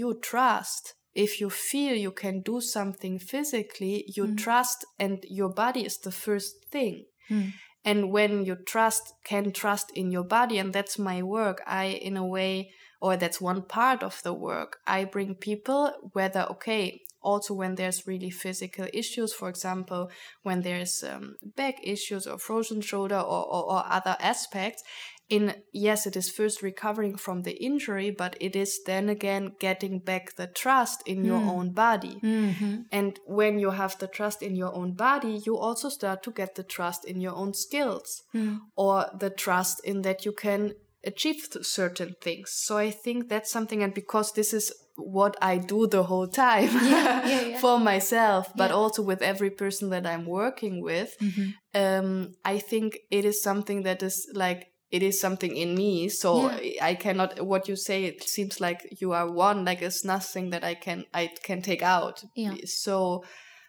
you 0.00 0.08
trust. 0.32 0.94
If 1.14 1.40
you 1.40 1.50
feel 1.50 1.94
you 2.06 2.12
can 2.12 2.42
do 2.42 2.60
something 2.60 3.18
physically, 3.18 3.94
you 4.16 4.24
mm. 4.26 4.36
trust, 4.44 4.78
and 4.98 5.16
your 5.40 5.52
body 5.62 5.82
is 5.90 5.98
the 5.98 6.12
first 6.24 6.52
thing. 6.72 6.96
Mm. 7.30 7.52
And 7.84 8.00
when 8.16 8.44
you 8.44 8.56
trust, 8.74 9.04
can 9.24 9.52
trust 9.52 9.90
in 9.94 10.10
your 10.10 10.24
body, 10.38 10.58
and 10.58 10.72
that's 10.72 10.98
my 10.98 11.22
work, 11.22 11.58
I, 11.66 11.84
in 12.08 12.16
a 12.16 12.26
way, 12.36 12.70
or 13.00 13.16
that's 13.16 13.40
one 13.40 13.62
part 13.62 14.02
of 14.02 14.20
the 14.22 14.32
work. 14.32 14.78
I 14.86 15.04
bring 15.04 15.34
people, 15.34 15.92
whether, 16.12 16.46
okay, 16.50 17.00
also 17.22 17.54
when 17.54 17.74
there's 17.74 18.06
really 18.06 18.30
physical 18.30 18.86
issues, 18.92 19.32
for 19.32 19.48
example, 19.48 20.10
when 20.42 20.62
there's 20.62 21.02
um, 21.04 21.36
back 21.56 21.76
issues 21.82 22.26
or 22.26 22.38
frozen 22.38 22.80
shoulder 22.80 23.18
or, 23.18 23.44
or, 23.46 23.72
or 23.72 23.84
other 23.86 24.16
aspects, 24.20 24.82
in 25.28 25.54
yes 25.72 26.06
it 26.06 26.16
is 26.16 26.30
first 26.30 26.62
recovering 26.62 27.14
from 27.14 27.42
the 27.42 27.62
injury 27.62 28.10
but 28.10 28.34
it 28.40 28.56
is 28.56 28.80
then 28.86 29.10
again 29.10 29.52
getting 29.60 29.98
back 29.98 30.34
the 30.36 30.46
trust 30.46 31.02
in 31.06 31.22
your 31.22 31.40
Mm. 31.40 31.48
own 31.48 31.70
body 31.72 32.18
Mm-hmm. 32.22 32.76
and 32.90 33.20
when 33.26 33.58
you 33.58 33.70
have 33.72 33.98
the 33.98 34.06
trust 34.06 34.42
in 34.42 34.56
your 34.56 34.74
own 34.74 34.92
body 34.94 35.42
you 35.44 35.58
also 35.58 35.90
start 35.90 36.22
to 36.22 36.30
get 36.30 36.54
the 36.54 36.62
trust 36.62 37.04
in 37.04 37.20
your 37.20 37.34
own 37.34 37.52
skills 37.52 38.22
Mm. 38.34 38.60
or 38.74 39.06
the 39.18 39.28
trust 39.28 39.84
in 39.84 40.00
that 40.00 40.24
you 40.24 40.32
can 40.32 40.72
achieve 41.04 41.48
th- 41.52 41.64
certain 41.64 42.14
things 42.20 42.50
so 42.52 42.76
i 42.76 42.90
think 42.90 43.28
that's 43.28 43.50
something 43.50 43.82
and 43.82 43.94
because 43.94 44.32
this 44.32 44.52
is 44.52 44.72
what 44.96 45.36
i 45.40 45.56
do 45.56 45.86
the 45.86 46.02
whole 46.02 46.26
time 46.26 46.68
Yeah, 46.82 47.26
yeah, 47.28 47.40
yeah. 47.50 47.58
for 47.60 47.78
myself 47.78 48.48
but 48.56 48.70
Yeah. 48.70 48.76
also 48.76 49.02
with 49.02 49.22
every 49.22 49.50
person 49.50 49.90
that 49.90 50.06
i'm 50.06 50.26
working 50.26 50.82
with 50.82 51.14
Mhm. 51.20 51.54
um, 51.74 52.32
I 52.44 52.58
think 52.58 52.98
it 53.10 53.24
is 53.24 53.42
something 53.42 53.82
that 53.84 54.02
is 54.02 54.26
like 54.34 54.66
it 54.90 55.02
is 55.02 55.20
something 55.20 55.54
in 55.54 55.74
me. 55.74 56.08
So 56.08 56.50
I 56.80 56.94
cannot. 56.94 57.44
What 57.44 57.68
you 57.68 57.76
say, 57.76 58.04
it 58.04 58.22
seems 58.26 58.58
like 58.58 58.80
you 59.02 59.12
are 59.12 59.30
one. 59.30 59.64
Like 59.66 59.82
it's 59.82 60.02
nothing 60.02 60.48
that 60.50 60.64
I 60.64 60.74
can 60.74 61.04
I 61.12 61.28
can 61.44 61.60
take 61.60 61.82
out. 61.82 62.24
Yeah. 62.34 62.54
So, 62.64 63.22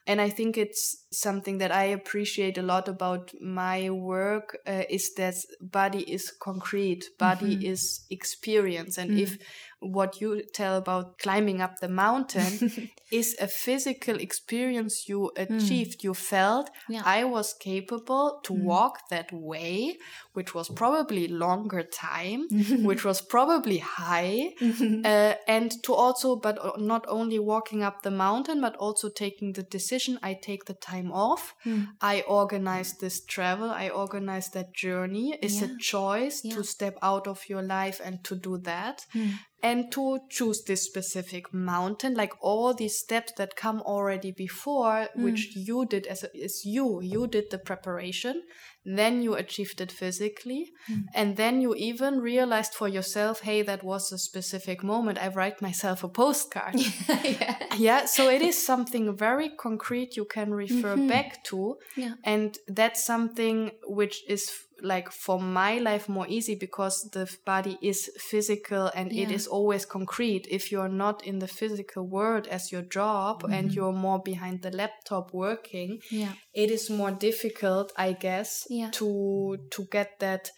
and 0.09 0.19
I 0.21 0.29
think 0.29 0.57
it's 0.57 1.05
something 1.11 1.59
that 1.59 1.71
I 1.71 1.85
appreciate 1.99 2.57
a 2.57 2.63
lot 2.63 2.87
about 2.89 3.33
my 3.41 3.89
work 3.91 4.57
uh, 4.67 4.83
is 4.89 5.13
that 5.15 5.35
body 5.61 6.03
is 6.15 6.31
concrete, 6.31 7.03
body 7.19 7.55
Mhm. 7.57 7.63
is 7.73 8.05
experience, 8.09 8.97
and 9.01 9.11
Mm. 9.11 9.19
if 9.25 9.37
what 9.81 10.19
you 10.21 10.43
tell 10.53 10.75
about 10.77 11.17
climbing 11.19 11.61
up 11.61 11.79
the 11.79 11.87
mountain 11.89 12.51
is 13.11 13.35
a 13.39 13.47
physical 13.47 14.15
experience 14.19 15.07
you 15.09 15.31
achieved, 15.35 16.03
you 16.03 16.13
felt 16.13 16.67
Mm. 16.69 16.93
Yeah. 16.95 17.01
I 17.05 17.23
was 17.23 17.53
capable 17.53 18.39
to 18.43 18.53
Mm. 18.53 18.63
walk 18.63 18.95
that 19.09 19.31
way, 19.31 19.97
which 20.33 20.53
was 20.53 20.69
probably 20.69 21.27
longer 21.27 21.83
time, 21.83 22.47
which 22.87 23.03
was 23.05 23.21
probably 23.21 23.77
high, 23.77 24.53
uh, 25.05 25.33
and 25.47 25.71
to 25.83 25.93
also, 25.93 26.35
but 26.35 26.57
not 26.79 27.05
only 27.07 27.39
walking 27.39 27.83
up 27.83 28.01
the 28.03 28.11
mountain, 28.11 28.59
but 28.61 28.75
also 28.77 29.09
taking 29.09 29.53
the 29.53 29.63
decision. 29.63 30.19
I 30.21 30.33
take 30.33 30.65
the 30.65 30.73
time 30.73 31.11
off. 31.11 31.53
Mm. 31.65 31.87
I 32.01 32.21
organize 32.27 32.93
this 32.97 33.23
travel. 33.25 33.69
I 33.69 33.89
organize 33.89 34.49
that 34.49 34.73
journey. 34.73 35.37
It's 35.41 35.61
Yeah. 35.61 35.67
a 35.69 35.77
choice 35.77 36.41
Yeah. 36.43 36.55
to 36.55 36.63
step 36.63 36.95
out 37.01 37.27
of 37.27 37.39
your 37.49 37.61
life 37.61 37.99
and 38.03 38.23
to 38.25 38.35
do 38.35 38.57
that 38.59 39.05
Mm. 39.15 39.31
And 39.61 39.91
to 39.91 40.19
choose 40.29 40.63
this 40.63 40.83
specific 40.83 41.53
mountain 41.53 42.13
like 42.15 42.33
all 42.41 42.73
these 42.73 42.97
steps 42.97 43.31
that 43.37 43.55
come 43.55 43.81
already 43.81 44.31
before 44.31 45.07
Mm. 45.15 45.23
which 45.23 45.55
you 45.55 45.85
did 45.85 46.07
as 46.07 46.23
a, 46.23 46.29
is 46.45 46.63
you 46.65 47.01
you 47.01 47.27
did 47.27 47.49
the 47.51 47.57
preparation 47.57 48.41
then 48.85 49.21
you 49.21 49.33
achieved 49.35 49.81
it 49.81 49.91
physically 49.91 50.71
Mm. 50.89 51.03
and 51.13 51.35
then 51.37 51.61
you 51.61 51.75
even 51.75 52.19
realized 52.19 52.73
for 52.73 52.87
yourself 52.87 53.41
hey 53.41 53.61
that 53.63 53.83
was 53.83 54.11
a 54.11 54.17
specific 54.17 54.83
moment 54.83 55.17
i 55.21 55.27
write 55.27 55.61
myself 55.61 56.03
a 56.03 56.09
postcard 56.09 56.75
yeah. 57.23 57.55
yeah 57.77 58.05
so 58.05 58.29
it 58.29 58.41
is 58.41 58.57
something 58.71 59.15
very 59.17 59.49
concrete 59.49 60.15
you 60.17 60.25
can 60.25 60.53
refer 60.53 60.95
Mhm. 60.95 61.07
back 61.09 61.43
to 61.49 61.75
Yeah. 61.97 62.13
and 62.23 62.57
that's 62.67 63.03
something 63.05 63.71
which 63.87 64.23
is 64.27 64.49
like 64.81 65.11
for 65.11 65.39
my 65.39 65.77
life 65.79 66.07
more 66.09 66.27
easy 66.27 66.55
because 66.55 67.09
the 67.11 67.25
body 67.45 67.77
is 67.81 68.09
physical 68.17 68.89
and 68.95 69.11
it 69.11 69.29
Yeah. 69.29 69.35
is 69.35 69.47
always 69.47 69.85
concrete 69.85 70.47
if 70.49 70.71
you're 70.71 70.89
not 71.05 71.23
in 71.23 71.39
the 71.39 71.47
physical 71.47 72.07
world 72.07 72.47
as 72.47 72.71
your 72.71 72.83
job 72.83 73.43
and 73.43 73.69
Mhm. 73.69 73.75
you're 73.75 73.93
more 74.07 74.21
behind 74.23 74.61
the 74.61 74.71
laptop 74.71 75.33
working 75.33 75.99
Yeah. 76.11 76.33
it 76.53 76.69
is 76.71 76.89
more 76.89 77.11
difficult 77.11 77.91
i 77.97 78.13
guess 78.13 78.65
Yeah. 78.69 78.89
to 78.91 79.57
to 79.71 79.85
get 79.91 80.19
that 80.19 80.51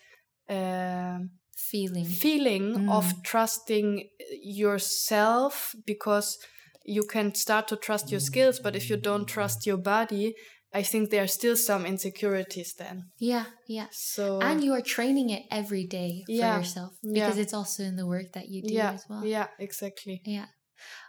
um 0.49 1.29
Feeling. 1.71 2.05
feeling 2.05 2.65
Mm. 2.75 2.89
of 2.97 3.05
trusting 3.23 4.09
yourself 4.65 5.75
because 5.85 6.37
you 6.83 7.03
can 7.03 7.33
start 7.35 7.67
to 7.67 7.75
trust 7.75 8.11
your 8.11 8.19
skills 8.19 8.59
but 8.59 8.75
if 8.75 8.89
you 8.89 8.97
don't 8.97 9.27
trust 9.27 9.65
your 9.67 9.77
body 9.77 10.33
i 10.73 10.81
think 10.83 11.09
there 11.09 11.23
are 11.23 11.27
still 11.39 11.55
some 11.55 11.85
insecurities 11.85 12.73
then 12.77 13.11
Yeah. 13.19 13.45
Yeah. 13.67 13.87
so 13.91 14.39
And 14.41 14.63
you 14.63 14.73
are 14.73 14.81
training 14.81 15.29
it 15.29 15.43
every 15.51 15.85
day 15.85 16.23
for 16.25 16.31
Yeah. 16.33 16.57
yourself 16.57 16.93
Yeah. 17.03 17.13
because 17.27 17.37
it's 17.43 17.53
also 17.53 17.83
in 17.83 17.95
the 17.95 18.05
work 18.07 18.31
that 18.33 18.47
you 18.49 18.61
do 18.61 18.73
yeah 18.73 18.91
as 18.93 19.05
well. 19.09 19.23
yeah 19.25 19.47
exactly 19.59 20.21
Yeah. 20.25 20.45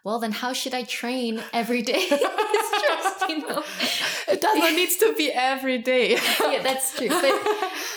Well, 0.05 0.18
then 0.20 0.33
how 0.33 0.53
should 0.53 0.75
I 0.75 0.83
train 0.85 1.42
every 1.53 1.81
day? 1.83 2.05
Just, 3.03 3.29
you 3.29 3.38
know. 3.47 3.62
it 4.29 4.41
doesn't 4.41 4.77
need 4.77 4.91
to 5.01 5.15
be 5.17 5.31
every 5.33 5.79
day 5.79 6.12
yeah, 6.53 6.62
that's 6.62 6.97
true. 6.97 7.09
But 7.09 7.35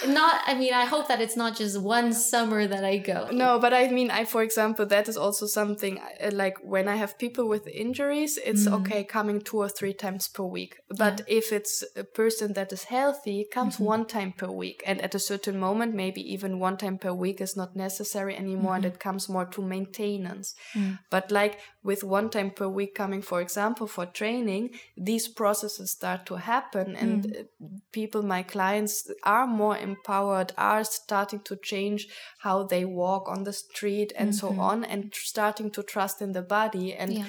not, 0.08 0.36
I 0.46 0.54
mean, 0.56 0.74
I 0.74 0.86
hope 0.86 1.08
that 1.08 1.22
it's 1.22 1.36
not 1.36 1.56
just 1.56 1.80
one 1.82 2.14
summer 2.14 2.68
that 2.68 2.84
I 2.84 2.98
go. 2.98 3.30
No, 3.32 3.60
but 3.60 3.74
I 3.74 3.88
mean, 3.88 4.12
I 4.12 4.26
for 4.26 4.42
example, 4.44 4.86
that 4.88 5.08
is 5.08 5.18
also 5.18 5.46
something 5.46 6.00
uh, 6.00 6.32
like 6.34 6.58
when 6.64 6.88
I 6.88 6.96
have 6.96 7.18
people 7.18 7.48
with 7.48 7.68
injuries, 7.68 8.38
it's 8.44 8.66
Mm. 8.66 8.74
okay 8.80 9.04
coming 9.04 9.42
two 9.42 9.58
or 9.58 9.70
three 9.70 9.94
times 9.94 10.28
per 10.28 10.44
week. 10.44 10.74
But 10.90 11.22
if 11.28 11.52
it's 11.52 11.84
a 11.96 12.04
person 12.04 12.54
that 12.54 12.72
is 12.72 12.84
healthy, 12.86 13.46
comes 13.58 13.78
Mhm. 13.78 13.86
one 13.94 14.06
time 14.06 14.32
per 14.40 14.48
week, 14.64 14.82
and 14.88 15.02
at 15.02 15.14
a 15.16 15.20
certain 15.20 15.60
moment, 15.60 15.94
maybe 15.94 16.22
even 16.34 16.60
one 16.60 16.78
time 16.78 16.98
per 16.98 17.14
week 17.14 17.42
is 17.42 17.56
not 17.56 17.76
necessary 17.76 18.36
anymore, 18.36 18.76
and 18.76 18.86
it 18.86 19.00
comes 19.00 19.30
more 19.30 19.46
to 19.46 19.62
maintenance. 19.62 20.56
Mm. 20.74 21.00
But 21.10 21.32
like 21.32 21.60
with 21.84 22.04
one 22.04 22.30
time 22.30 22.52
per 22.52 22.68
week 22.68 22.96
coming, 22.96 23.22
for 23.22 23.40
example, 23.42 23.88
for 23.88 24.06
training, 24.06 24.70
these 24.98 25.28
processes 25.28 25.92
start 25.92 26.26
to 26.26 26.36
happen, 26.36 26.96
and 26.96 27.24
Mm. 27.26 27.40
uh, 27.42 27.44
people, 27.92 28.22
my 28.24 28.44
clients, 28.44 29.10
are 29.24 29.46
more 29.48 29.78
empowered, 29.78 30.54
are 30.58 30.84
starting 30.86 31.42
to 31.42 31.56
change 31.58 32.08
how 32.40 32.64
they 32.64 32.86
walk 32.86 33.28
on 33.28 33.44
the 33.44 33.54
street 33.54 34.14
and 34.16 34.34
so 34.34 34.50
Mhm. 34.52 34.60
on, 34.60 34.86
and 34.86 35.12
tr- 35.12 35.26
starting 35.26 35.70
to 35.72 35.84
trust 35.84 36.22
in 36.22 36.32
the 36.32 36.42
body. 36.42 36.94
And 36.94 37.12
Yeah. 37.14 37.26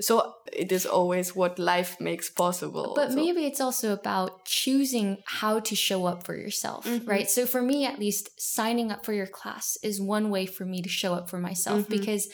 so 0.00 0.34
it 0.50 0.72
is 0.72 0.86
always 0.86 1.36
what 1.36 1.58
life 1.58 2.00
makes 2.00 2.30
possible. 2.30 2.92
But 2.96 3.10
So- 3.10 3.16
maybe 3.16 3.44
it's 3.44 3.60
also 3.60 3.92
about 3.92 4.30
choosing 4.46 5.18
how 5.40 5.60
to 5.60 5.74
show 5.76 6.06
up 6.06 6.24
for 6.24 6.34
yourself, 6.34 6.86
Mhm. 6.86 7.06
right? 7.06 7.30
So 7.30 7.44
for 7.46 7.60
me, 7.62 7.84
at 7.84 7.98
least, 7.98 8.30
signing 8.40 8.90
up 8.90 9.04
for 9.04 9.12
your 9.12 9.26
class 9.26 9.76
is 9.82 10.00
one 10.00 10.30
way 10.30 10.46
for 10.46 10.64
me 10.64 10.80
to 10.80 10.88
show 10.88 11.12
up 11.14 11.28
for 11.28 11.38
myself 11.38 11.80
Mhm. 11.80 11.88
because 11.90 12.28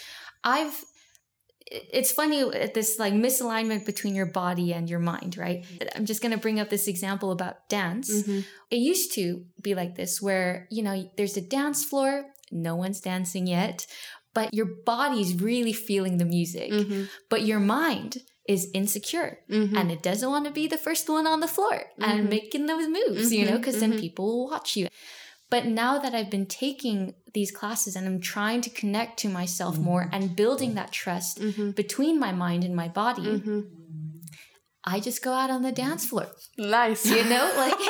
I've. 0.45 0.85
It's 1.69 2.13
funny 2.13 2.43
uh, 2.43 2.69
this 2.75 2.99
like 2.99 3.13
misalignment 3.13 3.85
between 3.87 4.15
your 4.15 4.27
body 4.27 4.73
and 4.73 4.89
your 4.89 5.01
mind, 5.01 5.37
right? 5.37 5.65
I'm 5.97 6.07
just 6.07 6.23
gonna 6.23 6.37
bring 6.37 6.61
up 6.61 6.71
this 6.71 6.87
example 6.87 7.33
about 7.33 7.69
dance. 7.69 8.09
Mhm. 8.23 8.45
It 8.71 8.77
used 8.77 9.13
to 9.15 9.45
be 9.61 9.75
like 9.75 9.97
this, 9.97 10.23
where 10.23 10.69
you 10.71 10.83
know 10.83 11.11
there's 11.17 11.37
a 11.37 11.41
dance 11.41 11.85
floor, 11.85 12.27
no 12.53 12.77
one's 12.77 13.01
dancing 13.01 13.47
yet, 13.49 13.87
but 14.33 14.55
your 14.55 14.67
body's 14.85 15.35
really 15.35 15.73
feeling 15.73 16.19
the 16.19 16.25
music, 16.25 16.71
Mhm. 16.71 17.09
but 17.29 17.43
your 17.43 17.59
mind 17.61 18.23
is 18.47 18.69
insecure 18.73 19.41
Mhm. 19.51 19.77
and 19.77 19.91
it 19.91 20.03
doesn't 20.05 20.31
want 20.31 20.45
to 20.45 20.53
be 20.53 20.69
the 20.69 20.79
first 20.79 21.09
one 21.09 21.27
on 21.27 21.41
the 21.41 21.49
floor 21.49 21.91
and 21.99 22.27
Mhm. 22.27 22.31
making 22.31 22.67
those 22.67 22.87
moves, 22.87 23.33
you 23.33 23.45
know, 23.45 23.59
because 23.59 23.81
then 23.81 23.95
mhm. 23.95 24.01
people 24.01 24.25
will 24.27 24.47
watch 24.49 24.77
you. 24.77 24.87
But 25.49 25.67
now 25.67 25.99
that 25.99 26.15
I've 26.15 26.31
been 26.31 26.47
taking 26.47 27.15
these 27.33 27.51
classes 27.53 27.95
and 27.97 28.07
I'm 28.07 28.21
trying 28.21 28.61
to 28.63 28.71
connect 28.71 29.19
to 29.21 29.29
myself 29.29 29.79
more 29.79 30.09
and 30.13 30.35
building 30.35 30.75
that 30.75 30.91
trust 30.93 31.39
Mhm. 31.39 31.75
between 31.75 32.19
my 32.19 32.33
mind 32.33 32.65
and 32.65 32.75
my 32.75 32.89
body, 32.89 33.23
Mhm. 33.23 33.65
I 34.85 35.01
just 35.01 35.23
go 35.23 35.33
out 35.33 35.51
on 35.51 35.63
the 35.63 35.73
dance 35.73 36.07
floor. 36.07 36.29
Nice. 36.57 37.05
You 37.07 37.25
know, 37.25 37.45
like 37.57 37.75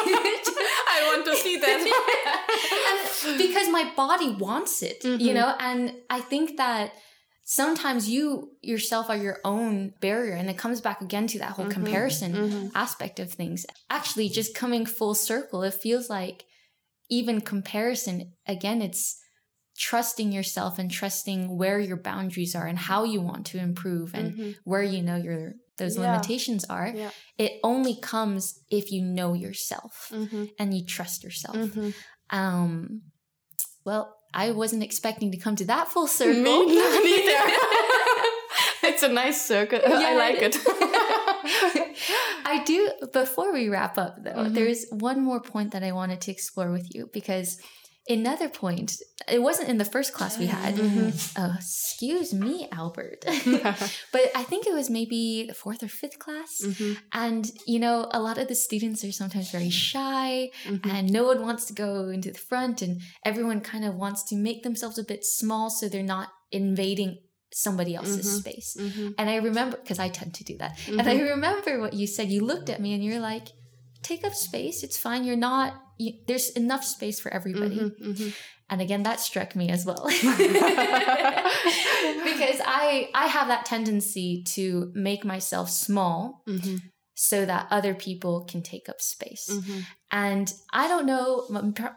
I 0.96 0.98
want 1.08 1.24
to 1.26 1.36
see 1.36 1.56
that. 1.58 3.26
and 3.26 3.38
because 3.38 3.68
my 3.68 3.92
body 3.94 4.30
wants 4.30 4.82
it, 4.82 5.04
you 5.04 5.18
Mhm. 5.18 5.34
know, 5.34 5.54
and 5.60 5.94
I 6.10 6.20
think 6.20 6.56
that 6.56 6.92
sometimes 7.44 8.08
you 8.08 8.50
yourself 8.62 9.08
are 9.08 9.16
your 9.16 9.38
own 9.44 9.94
barrier 10.00 10.34
and 10.34 10.50
it 10.50 10.58
comes 10.58 10.80
back 10.80 11.00
again 11.00 11.26
to 11.28 11.38
that 11.38 11.52
whole 11.52 11.66
Mhm. 11.66 11.70
comparison 11.70 12.32
Mhm. 12.34 12.70
aspect 12.74 13.18
of 13.20 13.32
things. 13.32 13.64
Actually, 13.88 14.28
just 14.28 14.54
coming 14.54 14.84
full 14.86 15.14
circle, 15.14 15.62
it 15.62 15.74
feels 15.74 16.10
like 16.10 16.44
even 17.08 17.40
comparison, 17.40 18.32
again, 18.46 18.82
it's 18.82 19.18
trusting 19.78 20.32
yourself 20.32 20.78
and 20.78 20.90
trusting 20.90 21.56
where 21.56 21.78
your 21.78 21.98
boundaries 21.98 22.54
are 22.54 22.66
and 22.66 22.78
how 22.78 23.04
you 23.04 23.20
want 23.20 23.44
to 23.46 23.58
improve 23.58 24.14
and 24.14 24.32
Mhm. 24.34 24.54
where 24.64 24.82
you 24.82 25.02
know 25.02 25.16
your 25.16 25.54
those 25.78 25.96
Yeah. 25.98 26.10
limitations 26.10 26.64
are. 26.70 26.88
Yeah. 26.88 27.10
It 27.36 27.60
only 27.62 27.96
comes 28.00 28.60
if 28.70 28.90
you 28.90 29.02
know 29.02 29.34
yourself 29.34 30.08
Mhm. 30.10 30.50
and 30.58 30.72
you 30.72 30.82
trust 30.86 31.22
yourself. 31.22 31.54
Mhm. 31.56 31.94
Um 32.30 33.02
well, 33.84 34.16
I 34.34 34.50
wasn't 34.52 34.82
expecting 34.82 35.30
to 35.32 35.36
come 35.38 35.54
to 35.56 35.66
that 35.66 35.88
full 35.88 36.06
circle. 36.06 36.42
Me 36.42 36.64
neither. 36.66 36.96
it's 38.88 39.02
a 39.02 39.08
nice 39.08 39.40
circle. 39.46 39.80
I 39.84 40.14
like 40.16 40.38
it. 40.40 40.56
I 42.52 42.64
do. 42.64 42.80
Before 43.12 43.52
we 43.52 43.68
wrap 43.68 43.98
up, 44.04 44.14
though, 44.24 44.42
Mhm. 44.44 44.54
there's 44.54 44.82
one 44.90 45.20
more 45.28 45.40
point 45.40 45.72
that 45.72 45.82
I 45.82 45.92
wanted 46.00 46.20
to 46.22 46.30
explore 46.36 46.70
with 46.72 46.86
you 46.94 47.02
because 47.12 47.58
another 48.08 48.48
point, 48.48 48.88
it 49.36 49.42
wasn't 49.42 49.68
in 49.68 49.78
the 49.78 49.84
first 49.94 50.10
class 50.16 50.38
we 50.38 50.46
had. 50.46 50.72
Mm-hmm. 50.76 51.10
Uh, 51.42 51.54
excuse 51.58 52.30
me, 52.32 52.68
Albert. 52.70 53.20
but 54.14 54.24
I 54.40 54.44
think 54.50 54.66
it 54.66 54.74
was 54.80 54.88
maybe 54.98 55.46
the 55.48 55.54
fourth 55.62 55.82
or 55.82 55.88
fifth 55.88 56.18
class. 56.24 56.50
Mm-hmm. 56.64 56.92
And, 57.12 57.50
you 57.66 57.80
know, 57.80 58.08
a 58.12 58.20
lot 58.20 58.38
of 58.38 58.46
the 58.46 58.54
students 58.54 59.02
are 59.04 59.10
sometimes 59.12 59.50
very 59.50 59.70
shy 59.70 60.50
Mm-hmm. 60.66 60.88
and 60.90 61.12
no 61.12 61.24
one 61.24 61.40
wants 61.48 61.64
to 61.66 61.72
go 61.72 62.08
into 62.16 62.30
the 62.30 62.38
front 62.50 62.76
and 62.82 63.00
everyone 63.24 63.60
kind 63.60 63.84
of 63.84 63.94
wants 64.04 64.22
to 64.30 64.36
make 64.36 64.62
themselves 64.62 64.98
a 64.98 65.04
bit 65.12 65.24
small 65.24 65.68
so 65.70 65.88
they're 65.88 66.02
not 66.16 66.28
invading 66.52 67.18
somebody 67.52 67.94
else's 67.94 68.26
Mhm. 68.26 68.40
space. 68.40 68.76
Mm-hmm. 68.78 69.08
And 69.18 69.30
I 69.30 69.36
remember, 69.36 69.76
because 69.76 69.98
I 69.98 70.08
tend 70.08 70.34
to 70.34 70.44
do 70.44 70.56
that. 70.58 70.78
And 70.88 71.02
I 71.08 71.18
remember 71.20 71.80
what 71.80 71.92
you 71.94 72.06
said. 72.06 72.30
You 72.30 72.44
looked 72.44 72.68
at 72.70 72.80
me 72.80 72.94
and 72.94 73.04
you're 73.04 73.20
like, 73.20 73.48
take 74.02 74.24
up 74.24 74.34
space. 74.34 74.82
It's 74.82 74.98
fine. 74.98 75.24
You're 75.24 75.36
not, 75.36 75.74
you, 75.98 76.14
there's 76.26 76.50
enough 76.50 76.84
space 76.84 77.20
for 77.20 77.32
everybody. 77.32 77.78
Mm-hmm. 77.78 78.28
And 78.68 78.82
again, 78.82 79.04
that 79.04 79.20
struck 79.20 79.54
me 79.54 79.68
as 79.70 79.86
well. 79.86 80.04
because 80.10 80.20
I, 82.64 83.08
I 83.14 83.26
have 83.26 83.48
that 83.48 83.66
tendency 83.66 84.42
to 84.54 84.90
make 84.94 85.24
myself 85.24 85.70
small 85.70 86.42
Mm-hmm. 86.46 86.76
So 87.18 87.46
that 87.46 87.66
other 87.70 87.94
people 87.94 88.44
can 88.44 88.62
take 88.62 88.90
up 88.90 89.00
space. 89.00 89.48
Mm-hmm. 89.50 89.80
And 90.12 90.52
I 90.70 90.86
don't 90.86 91.06
know, 91.06 91.46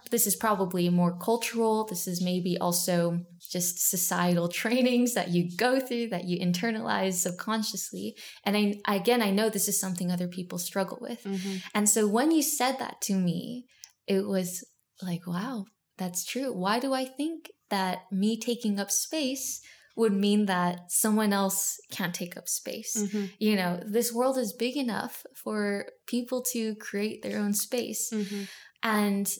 this 0.09 0.25
is 0.25 0.37
probably 0.37 0.89
more 0.89 1.19
cultural. 1.19 1.85
This 1.85 2.07
is 2.07 2.21
maybe 2.21 2.57
also 2.57 3.19
just 3.51 3.89
societal 3.89 4.47
trainings 4.61 5.15
that 5.15 5.27
you 5.29 5.49
go 5.57 5.81
through, 5.81 6.07
that 6.09 6.23
you 6.23 6.39
internalize 6.39 7.15
subconsciously. 7.15 8.15
And 8.45 8.79
I, 8.87 8.95
again, 8.95 9.21
I 9.21 9.31
know 9.31 9.49
this 9.49 9.67
is 9.67 9.77
something 9.77 10.09
other 10.09 10.29
people 10.29 10.57
struggle 10.57 10.97
with. 11.01 11.21
Mm-hmm. 11.25 11.57
And 11.73 11.89
so 11.89 12.07
when 12.07 12.31
you 12.31 12.41
said 12.41 12.77
that 12.79 13.01
to 13.01 13.13
me, 13.13 13.65
it 14.07 14.25
was 14.25 14.63
like, 15.01 15.27
wow, 15.27 15.65
that's 15.97 16.23
true. 16.23 16.53
Why 16.53 16.79
do 16.79 16.93
I 16.93 17.03
think 17.03 17.51
that 17.69 18.03
me 18.09 18.39
taking 18.39 18.79
up 18.79 18.89
space 18.89 19.59
would 19.99 20.13
mean 20.13 20.45
that 20.45 20.91
someone 20.91 21.33
else 21.33 21.77
can't 21.91 22.15
take 22.15 22.37
up 22.37 22.47
space? 22.47 22.95
Mm-hmm. 22.97 23.25
You 23.37 23.55
know, 23.55 23.79
this 23.85 24.13
world 24.13 24.37
is 24.37 24.53
big 24.53 24.77
enough 24.77 25.25
for 25.35 25.87
people 26.07 26.41
to 26.53 26.75
create 26.75 27.21
their 27.21 27.39
own 27.39 27.53
space. 27.53 28.09
Mm-hmm. 28.11 28.43
And 28.81 29.31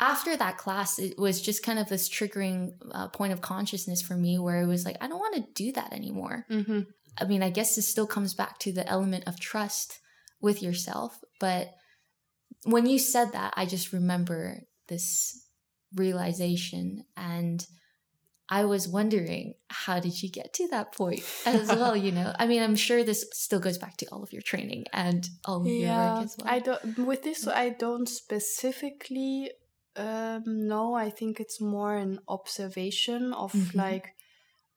after 0.00 0.34
that 0.36 0.56
class, 0.56 0.98
it 0.98 1.18
was 1.18 1.42
just 1.42 1.62
kind 1.62 1.78
of 1.78 1.90
this 1.90 2.08
triggering 2.08 2.70
uh, 2.92 3.08
point 3.08 3.34
of 3.34 3.42
consciousness 3.42 4.00
for 4.00 4.16
me 4.16 4.38
where 4.38 4.62
it 4.62 4.66
was 4.66 4.86
like, 4.86 4.96
I 5.02 5.08
don't 5.08 5.18
want 5.18 5.36
to 5.36 5.52
do 5.54 5.72
that 5.72 5.92
anymore. 5.92 6.46
Mm-hmm. 6.50 6.80
I 7.18 7.24
mean, 7.26 7.42
I 7.42 7.50
guess 7.50 7.76
this 7.76 7.86
still 7.86 8.06
comes 8.06 8.32
back 8.32 8.58
to 8.60 8.72
the 8.72 8.88
element 8.88 9.24
of 9.26 9.38
trust 9.38 10.00
with 10.40 10.62
yourself. 10.62 11.18
But 11.38 11.68
when 12.64 12.86
you 12.86 12.98
said 12.98 13.32
that, 13.32 13.52
I 13.56 13.66
just 13.66 13.92
remember 13.92 14.62
this 14.88 15.46
realization. 15.94 17.04
And 17.18 17.66
I 18.52 18.64
was 18.64 18.88
wondering, 18.88 19.54
how 19.68 20.00
did 20.00 20.20
you 20.22 20.28
get 20.28 20.52
to 20.54 20.66
that 20.68 20.92
point 20.92 21.22
as 21.46 21.68
well? 21.68 21.96
You 21.96 22.10
know, 22.10 22.34
I 22.36 22.46
mean, 22.46 22.62
I'm 22.62 22.74
sure 22.74 23.04
this 23.04 23.24
still 23.32 23.60
goes 23.60 23.78
back 23.78 23.96
to 23.98 24.06
all 24.06 24.22
of 24.24 24.32
your 24.32 24.42
training 24.42 24.86
and 24.92 25.28
all 25.44 25.60
of 25.60 25.68
your 25.68 25.96
work 25.96 26.20
as 26.20 26.36
well. 26.36 26.52
I 26.52 26.58
don't. 26.58 26.98
With 26.98 27.22
this, 27.22 27.46
I 27.46 27.70
don't 27.70 28.08
specifically 28.08 29.52
um, 29.96 30.42
know. 30.66 30.94
I 30.94 31.10
think 31.10 31.38
it's 31.38 31.60
more 31.60 31.96
an 31.96 32.18
observation 32.26 33.32
of 33.32 33.52
Mhm. 33.52 33.74
like, 33.74 34.14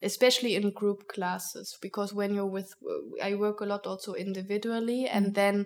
especially 0.03 0.53
in 0.55 0.69
group 0.71 1.07
classes, 1.07 1.77
because 1.81 2.13
when 2.13 2.33
you're 2.35 2.45
with, 2.45 2.75
I 3.23 3.33
work 3.35 3.61
a 3.61 3.65
lot 3.65 3.87
also 3.87 4.13
individually, 4.13 5.07
and 5.07 5.27
Mhm. 5.27 5.33
then 5.33 5.65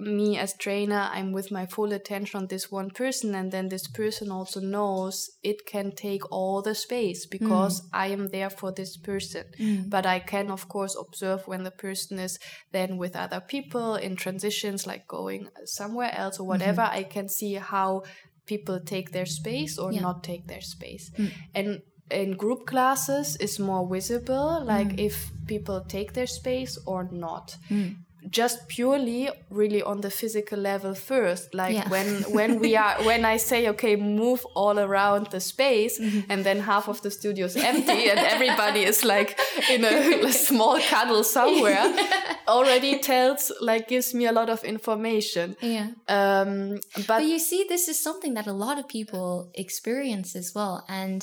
me 0.00 0.38
as 0.38 0.54
trainer, 0.56 1.08
I'm 1.12 1.32
with 1.32 1.50
my 1.50 1.66
full 1.66 1.92
attention 1.92 2.38
on 2.40 2.46
this 2.48 2.70
one 2.70 2.90
person, 2.90 3.34
and 3.34 3.52
then 3.52 3.68
this 3.68 3.86
person 3.86 4.30
also 4.30 4.60
knows 4.60 5.30
it 5.42 5.66
can 5.66 5.92
take 5.92 6.22
all 6.32 6.62
the 6.62 6.74
space 6.74 7.26
because 7.26 7.82
I 7.92 8.08
am 8.08 8.28
there 8.28 8.50
for 8.50 8.72
this 8.72 8.96
person 8.96 9.44
Mm. 9.58 9.90
but 9.90 10.06
I 10.06 10.18
can 10.20 10.50
of 10.50 10.68
course 10.68 10.96
observe 10.98 11.46
when 11.46 11.64
the 11.64 11.70
person 11.70 12.18
is 12.18 12.38
then 12.72 12.96
with 12.98 13.16
other 13.16 13.40
people 13.40 13.94
in 13.94 14.16
transitions 14.16 14.86
like 14.86 15.06
going 15.06 15.48
somewhere 15.64 16.12
else 16.14 16.40
or 16.40 16.46
whatever 16.46 16.82
I 16.82 17.02
can 17.04 17.28
see 17.28 17.54
how 17.54 18.02
people 18.46 18.80
take 18.80 19.10
their 19.12 19.26
space 19.26 19.78
or 19.78 19.92
Yeah. 19.92 20.02
not 20.02 20.24
take 20.24 20.46
their 20.46 20.62
space 20.62 21.10
Mm. 21.16 21.30
and 21.54 21.82
in 22.10 22.30
group 22.36 22.66
classes 22.66 23.36
is 23.36 23.58
more 23.58 23.86
visible 23.88 24.64
like 24.64 24.88
Mm. 24.92 25.00
if 25.08 25.30
people 25.46 25.80
take 25.96 26.12
their 26.14 26.26
space 26.40 26.78
or 26.86 27.08
not 27.12 27.56
Mm. 27.70 27.96
Just 28.30 28.66
purely 28.68 29.30
really 29.50 29.82
on 29.82 30.00
the 30.00 30.10
physical 30.10 30.58
level 30.58 30.94
first 30.94 31.54
like 31.54 31.74
Yeah. 31.74 31.88
when 31.88 32.08
when 32.38 32.58
we 32.58 32.76
are 32.76 32.96
when 33.08 33.24
i 33.24 33.36
say 33.38 33.68
okay 33.68 33.94
move 33.96 34.44
all 34.54 34.78
around 34.78 35.26
the 35.30 35.40
space 35.40 35.98
Mm-hmm. 36.00 36.30
and 36.32 36.44
then 36.44 36.58
half 36.60 36.88
of 36.88 37.00
the 37.02 37.10
studio 37.10 37.46
is 37.46 37.56
empty 37.56 38.10
and 38.10 38.18
everybody 38.18 38.82
is 38.82 39.04
like 39.04 39.38
in 39.70 39.84
a, 39.84 39.94
a 40.30 40.32
small 40.32 40.78
cuddle 40.90 41.22
somewhere 41.24 41.84
already 42.48 42.98
tells 42.98 43.52
like 43.60 43.88
gives 43.88 44.14
me 44.14 44.26
a 44.26 44.32
lot 44.32 44.48
of 44.50 44.64
information 44.64 45.56
Yeah. 45.62 45.88
um 46.08 46.78
But 46.96 47.06
but 47.06 47.24
you 47.24 47.38
see, 47.38 47.64
this 47.68 47.88
is 47.88 48.02
something 48.02 48.34
that 48.34 48.46
a 48.46 48.52
lot 48.52 48.78
of 48.78 48.86
people 48.88 49.50
experience 49.54 50.38
as 50.38 50.52
well, 50.54 50.84
and 50.88 51.20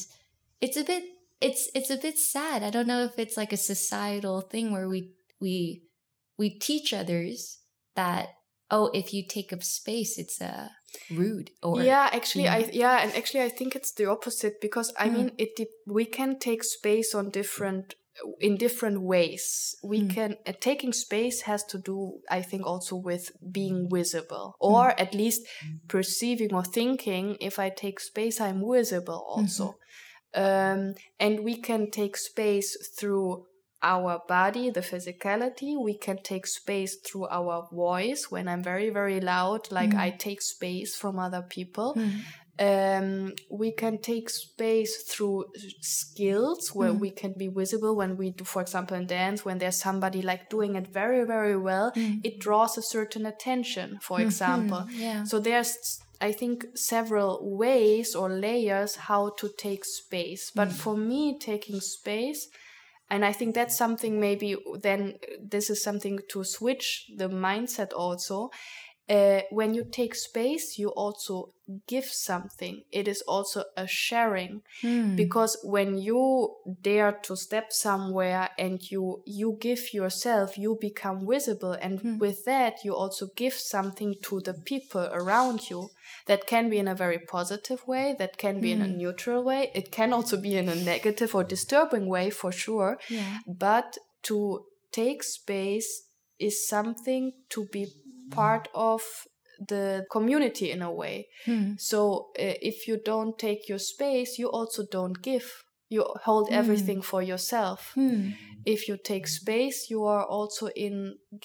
it's 0.62 0.78
a 0.78 0.84
bit 0.84 1.04
it's 1.42 1.70
it's 1.78 1.90
a 1.90 1.98
bit 1.98 2.18
sad. 2.18 2.64
I 2.64 2.70
don't 2.70 2.88
know 2.88 3.04
if 3.04 3.18
it's 3.20 3.38
like 3.38 3.54
a 3.54 3.58
societal 3.58 4.42
thing 4.42 4.72
where 4.72 4.88
we 4.88 5.00
we 5.42 5.82
we 6.38 6.50
teach 6.50 6.94
others 6.94 7.60
that 7.96 8.30
oh, 8.72 8.90
if 8.94 9.14
you 9.14 9.24
take 9.28 9.54
up 9.54 9.62
space, 9.64 10.18
it's 10.18 10.42
uh, 10.42 10.70
rude 11.10 11.52
or 11.62 11.82
yeah 11.84 12.10
actually 12.14 12.48
i 12.48 12.70
yeah 12.72 13.04
and 13.04 13.14
actually 13.16 13.42
i 13.42 13.50
think 13.50 13.76
it's 13.76 13.92
the 13.92 14.06
opposite 14.06 14.62
because 14.62 14.94
i 14.98 15.10
Mm. 15.10 15.14
mean 15.14 15.32
it 15.38 15.60
we 15.86 16.06
can 16.06 16.40
take 16.40 16.64
space 16.64 17.14
on 17.14 17.30
different 17.30 17.96
in 18.40 18.56
different 18.56 19.02
ways 19.02 19.76
we 19.84 20.00
Mm. 20.04 20.10
can 20.10 20.36
uh, 20.48 20.54
taking 20.62 20.94
space 20.94 21.42
has 21.42 21.66
to 21.66 21.78
do 21.78 22.22
i 22.32 22.42
think 22.42 22.66
also 22.66 22.96
with 22.96 23.26
being 23.52 23.90
visible 23.92 24.48
Mm. 24.62 24.72
or 24.72 24.86
at 24.98 25.14
least 25.14 25.42
perceiving 25.90 26.54
or 26.54 26.64
thinking 26.64 27.36
if 27.42 27.60
i 27.60 27.70
take 27.70 28.00
space 28.00 28.40
i'm 28.40 28.62
visible 28.72 29.22
also 29.28 29.76
Mm-hmm. 30.34 30.42
um, 30.44 30.96
and 31.20 31.40
we 31.44 31.56
can 31.58 31.92
take 31.92 32.16
space 32.18 32.70
through 32.98 33.46
our 33.94 34.14
body, 34.28 34.66
the 34.72 34.82
physicality. 34.92 35.72
We 35.90 35.96
can 36.06 36.18
take 36.32 36.46
space 36.48 36.94
through 37.06 37.28
our 37.40 37.58
voice. 37.72 38.22
When 38.34 38.46
I'm 38.52 38.64
very, 38.72 38.90
very 39.00 39.20
loud, 39.34 39.62
like 39.80 39.92
Mm. 39.94 40.00
I 40.06 40.10
take 40.28 40.42
space 40.56 40.92
from 41.02 41.14
other 41.26 41.44
people. 41.58 41.90
Mm. 41.96 42.12
Um, 42.58 43.34
we 43.62 43.70
can 43.82 43.96
take 44.12 44.28
space 44.30 44.94
through 45.10 45.40
skills 45.82 46.62
where 46.78 46.94
Mm. 46.94 47.00
we 47.06 47.12
can 47.22 47.34
be 47.44 47.48
visible 47.62 47.94
when 48.02 48.12
we 48.22 48.28
do, 48.40 48.44
for 48.54 48.62
example, 48.62 48.96
in 48.98 49.06
dance, 49.08 49.44
when 49.48 49.58
there's 49.62 49.80
somebody 49.88 50.22
like 50.22 50.44
doing 50.50 50.76
it 50.76 50.88
very, 50.88 51.24
very 51.26 51.58
well, 51.58 51.92
Mm. 51.96 52.22
it 52.24 52.40
draws 52.40 52.78
a 52.78 52.82
certain 52.96 53.26
attention, 53.34 53.88
for 54.02 54.18
example. 54.22 54.82
Yeah. 55.06 55.24
So 55.26 55.40
there's, 55.40 55.74
I 56.22 56.32
think, 56.32 56.66
several 56.76 57.32
ways 57.66 58.16
or 58.16 58.30
layers 58.30 58.96
how 59.10 59.24
to 59.40 59.50
take 59.66 59.84
space. 60.02 60.44
But 60.60 60.70
for 60.72 60.96
me, 61.12 61.38
taking 61.52 61.80
space, 61.82 62.42
and 63.10 63.24
I 63.26 63.32
think 63.34 63.56
that's 63.56 63.78
something 63.78 64.20
maybe 64.20 64.56
then 64.82 65.16
this 65.42 65.70
is 65.70 65.84
something 65.84 66.20
to 66.30 66.44
switch 66.44 67.12
the 67.18 67.30
mindset 67.30 67.92
also. 67.94 68.50
Uh, 69.08 69.42
when 69.52 69.76
you 69.76 69.86
take 69.92 70.16
space, 70.16 70.80
you 70.80 70.90
also 70.90 71.54
give 71.86 72.06
something. 72.06 72.82
It 72.92 73.08
is 73.08 73.22
also 73.28 73.64
a 73.78 73.86
sharing 73.86 74.64
Mm. 74.82 75.16
because 75.16 75.58
when 75.64 76.00
you 76.00 76.56
dare 76.82 77.12
to 77.24 77.36
step 77.36 77.72
somewhere 77.72 78.50
and 78.58 78.82
you 78.92 79.22
you 79.26 79.58
give 79.62 79.94
yourself 79.94 80.58
you 80.58 80.76
become 80.82 81.28
visible 81.28 81.74
and 81.74 82.00
Hmm. 82.02 82.18
with 82.18 82.46
that 82.46 82.84
you 82.84 82.96
also 82.96 83.28
give 83.36 83.54
something 83.54 84.16
to 84.24 84.42
the 84.42 84.54
people 84.54 85.06
around 85.14 85.70
you 85.70 85.90
that 86.28 86.48
can 86.48 86.70
be 86.70 86.78
in 86.78 86.88
a 86.88 86.96
very 86.96 87.20
positive 87.20 87.82
way 87.88 88.16
that 88.20 88.38
can 88.38 88.60
be 88.62 88.72
in 88.72 88.82
a 88.82 88.86
Hmm. 88.88 88.98
neutral 88.98 89.44
way 89.44 89.62
it 89.76 89.88
can 89.92 90.14
also 90.14 90.38
be 90.48 90.56
in 90.62 90.68
a 90.70 90.76
negative 90.76 91.36
or 91.38 91.44
disturbing 91.44 92.06
way 92.16 92.30
for 92.30 92.52
sure 92.52 92.98
yeah. 93.10 93.40
but 93.48 93.98
to 94.24 94.66
take 94.92 95.22
space 95.24 95.90
is 96.40 96.68
something 96.68 97.24
to 97.50 97.66
be 97.72 97.84
part 98.32 98.68
of 98.74 99.02
the 99.70 100.06
community 100.12 100.68
in 100.76 100.82
a 100.82 100.92
way 100.92 101.28
Mm. 101.46 101.80
so 101.80 102.00
uh, 102.40 102.56
if 102.72 102.88
you 102.88 102.98
don't 103.12 103.38
take 103.48 103.62
your 103.70 103.80
space, 103.80 104.32
you 104.42 104.50
also 104.60 104.82
don't 104.98 105.22
give. 105.22 105.48
You 105.90 106.04
hold 106.28 106.50
Mm. 106.50 106.58
everything 106.62 107.02
for 107.12 107.22
yourself. 107.32 107.80
Mm. 107.96 108.34
If 108.66 108.80
you 108.90 108.98
take 109.12 109.28
space, 109.28 109.80
you 109.92 110.04
are 110.16 110.26
also 110.38 110.66
in 110.76 110.96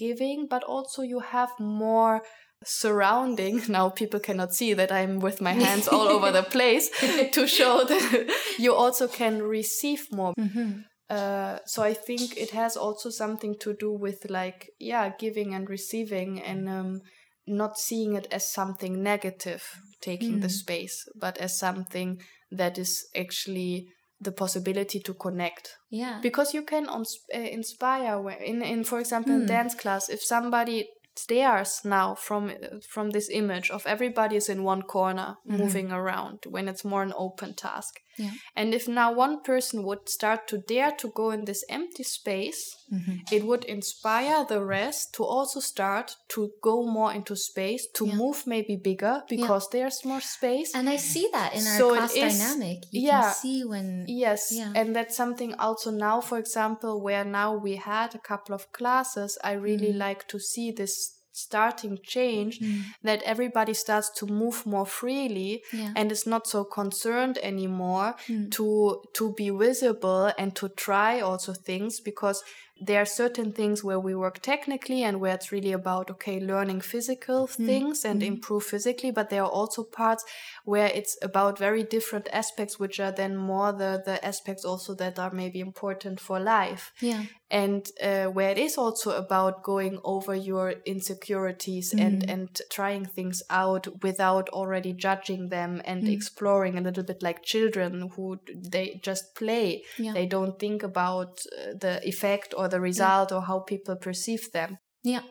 giving, 0.05 0.39
but 0.49 0.63
also 0.65 1.03
you 1.03 1.21
have 1.21 1.51
more 1.59 2.23
surrounding. 2.65 3.63
Now 3.69 3.89
people 3.91 4.21
cannot 4.21 4.55
see 4.55 4.75
that 4.75 4.93
I'm 4.93 5.19
with 5.21 5.41
my 5.41 5.53
hands 5.67 5.89
all 5.89 6.09
over 6.09 6.31
the 6.33 6.43
place 6.43 6.91
to 7.33 7.47
show 7.47 7.85
that 7.85 8.35
you 8.59 8.75
also 8.75 9.09
can 9.09 9.43
receive 9.43 10.07
more. 10.13 10.35
mm-hmm. 10.39 10.81
Uh, 11.09 11.59
so 11.67 11.83
I 11.83 11.93
think 11.93 12.37
it 12.37 12.51
has 12.51 12.77
also 12.77 13.11
something 13.11 13.57
to 13.59 13.75
do 13.75 13.93
with 13.93 14.31
like 14.31 14.71
yeah, 14.79 15.11
giving 15.19 15.55
and 15.55 15.69
receiving 15.69 16.41
and 16.41 16.69
um, 16.69 17.01
not 17.49 17.77
seeing 17.77 18.15
it 18.15 18.29
as 18.31 18.53
something 18.53 19.03
negative 19.03 19.63
taking 20.01 20.39
the 20.39 20.49
space, 20.49 21.05
but 21.21 21.37
as 21.39 21.59
something 21.59 22.21
that 22.53 22.79
is 22.79 23.09
actually 23.17 23.89
the 24.21 24.33
possibility 24.33 25.01
to 25.01 25.15
connect 25.15 25.77
Yeah. 25.91 26.21
because 26.23 26.55
you 26.55 26.63
can 26.63 26.89
uh, 26.89 27.03
inspire 27.33 28.31
in 28.45 28.63
in 28.63 28.85
for 28.85 29.01
example 29.01 29.33
in 29.33 29.47
dance 29.47 29.75
class 29.75 30.09
if 30.11 30.23
somebody 30.23 30.87
stares 31.17 31.81
now 31.85 32.15
from 32.15 32.53
from 32.89 33.11
this 33.11 33.29
image 33.31 33.71
of 33.71 33.87
everybody 33.87 34.37
is 34.37 34.49
in 34.49 34.63
one 34.63 34.83
corner 34.83 35.37
moving 35.45 35.91
around 35.93 36.39
when 36.49 36.69
it's 36.69 36.85
more 36.85 37.03
an 37.03 37.13
open 37.17 37.55
task 37.55 38.01
Mm-hmm. 38.10 38.10
Yeah. 38.19 38.33
and 38.57 38.75
if 38.75 38.89
now 38.89 39.13
one 39.13 39.43
person 39.43 39.83
would 39.85 40.09
start 40.09 40.47
to 40.49 40.59
dare 40.59 40.93
to 40.99 41.09
go 41.11 41.31
in 41.31 41.45
this 41.45 41.65
empty 41.69 42.03
space 42.03 42.77
Mm-hmm. 42.93 43.19
it 43.37 43.45
would 43.45 43.65
inspire 43.67 44.45
the 44.45 44.65
rest 44.65 45.15
to 45.15 45.23
also 45.25 45.61
start 45.61 46.17
to 46.35 46.51
go 46.61 46.85
more 46.85 47.13
into 47.13 47.37
space 47.37 47.87
to 47.95 48.05
Yeah. 48.07 48.17
move 48.17 48.43
maybe 48.47 48.75
bigger 48.77 49.23
because 49.29 49.69
there's 49.71 50.05
more 50.05 50.21
space 50.21 50.75
And 50.75 50.89
I 50.91 50.97
see 50.97 51.29
that 51.33 51.55
in 51.55 51.65
our 51.67 51.79
So 51.79 51.95
class 51.95 52.15
is- 52.17 52.39
dynamic. 52.39 52.79
You 52.91 53.03
yeah. 53.07 53.23
can 53.23 53.35
see 53.35 53.65
when 53.65 54.07
Yes, 54.09 54.51
Yeah. 54.51 54.73
and 54.75 54.95
that's 54.97 55.17
something 55.17 55.55
also 55.55 55.91
now, 55.93 56.21
for 56.21 56.39
example, 56.39 57.01
where 57.01 57.25
now 57.25 57.55
we 57.57 57.77
had 57.77 58.15
a 58.17 58.19
couple 58.19 58.55
of 58.57 58.73
classes, 58.73 59.39
I 59.45 59.53
really 59.53 59.93
Mm. 59.93 59.99
like 59.99 60.27
to 60.29 60.39
see 60.41 60.73
this 60.73 61.20
starting 61.33 61.99
change 62.03 62.61
Mm. 62.61 62.83
that 63.03 63.23
everybody 63.23 63.75
starts 63.75 64.11
to 64.19 64.27
move 64.27 64.67
more 64.67 64.87
freely 64.87 65.63
Yeah. 65.73 65.93
and 65.97 66.11
is 66.13 66.27
not 66.27 66.47
so 66.47 66.65
concerned 66.65 67.39
anymore 67.43 68.15
Mm. 68.29 68.51
to 68.51 69.03
to 69.15 69.33
be 69.35 69.51
visible 69.51 70.33
and 70.39 70.55
to 70.57 70.69
try 70.69 71.21
also 71.21 71.53
things 71.53 72.01
because 72.01 72.43
there 72.83 73.01
are 73.03 73.07
certain 73.07 73.53
things 73.53 73.85
where 73.85 74.01
we 74.01 74.15
work 74.15 74.39
technically 74.41 75.03
and 75.03 75.21
where 75.21 75.35
it's 75.35 75.53
really 75.53 75.73
about 75.73 76.11
okay 76.11 76.41
learning 76.41 76.81
physical 76.81 77.47
Mm. 77.47 77.67
things 77.67 78.05
and 78.05 78.23
improve 78.23 78.65
physically 78.65 79.11
but 79.13 79.29
there 79.29 79.43
are 79.43 79.51
also 79.51 79.83
parts 79.85 80.25
where 80.65 80.87
it's 80.95 81.17
about 81.23 81.59
very 81.59 81.83
different 81.83 82.27
aspects 82.33 82.79
which 82.81 82.99
are 82.99 83.13
then 83.13 83.37
more 83.37 83.71
the 83.73 84.03
the 84.05 84.25
aspects 84.25 84.65
also 84.65 84.95
that 84.95 85.19
are 85.19 85.31
maybe 85.43 85.61
important 85.61 86.19
for 86.21 86.41
life 86.41 86.93
yeah. 87.01 87.23
And 87.51 87.87
uh, 88.03 88.27
where 88.27 88.51
it 88.51 88.59
is 88.59 88.79
also 88.79 89.11
about 89.11 89.63
going 89.63 89.99
over 90.05 90.35
your 90.35 90.75
insecurities 90.87 91.93
and 91.99 92.23
Mm. 92.23 92.33
and 92.35 92.49
trying 92.71 93.05
things 93.07 93.43
out 93.51 93.87
without 94.03 94.49
already 94.51 94.93
judging 94.93 95.49
them 95.51 95.83
and 95.85 96.05
Mm. 96.05 96.13
exploring 96.13 96.79
a 96.79 96.81
little 96.81 97.05
bit 97.05 97.23
like 97.23 97.43
children 97.43 98.11
who 98.17 98.39
they 98.71 99.01
just 99.03 99.35
play 99.35 99.83
Yeah. 99.99 100.15
they 100.15 100.27
don't 100.27 100.59
think 100.59 100.83
about 100.83 101.41
uh, 101.47 101.75
the 101.81 102.01
effect 102.07 102.55
or 102.57 102.69
the 102.69 102.81
result 102.81 103.33
or 103.33 103.43
how 103.43 103.61
people 103.61 103.97
perceive 103.97 104.51
them 104.53 104.79
Yeah, 105.03 105.23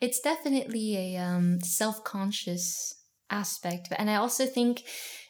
it's 0.00 0.20
definitely 0.20 0.96
a 0.96 1.16
um, 1.28 1.60
self 1.60 2.02
conscious 2.04 2.94
aspect. 3.30 3.88
And 3.98 4.08
I 4.10 4.14
also 4.16 4.46
think 4.46 4.82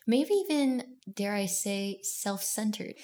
maybe 0.07 0.35
even, 0.45 0.83
dare 1.13 1.35
I 1.35 1.47
say, 1.47 1.99
self 2.03 2.43
centered. 2.43 2.95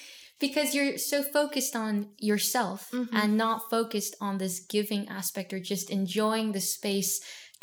Because 0.47 0.69
you're 0.75 0.99
so 1.13 1.19
focused 1.39 1.75
on 1.87 1.95
yourself 2.31 2.81
Mhm. 2.93 3.09
and 3.19 3.29
not 3.45 3.71
focused 3.77 4.15
on 4.27 4.35
this 4.39 4.57
giving 4.75 5.03
aspect 5.21 5.49
or 5.55 5.61
just 5.73 5.87
enjoying 6.01 6.53
the 6.53 6.61
space 6.77 7.13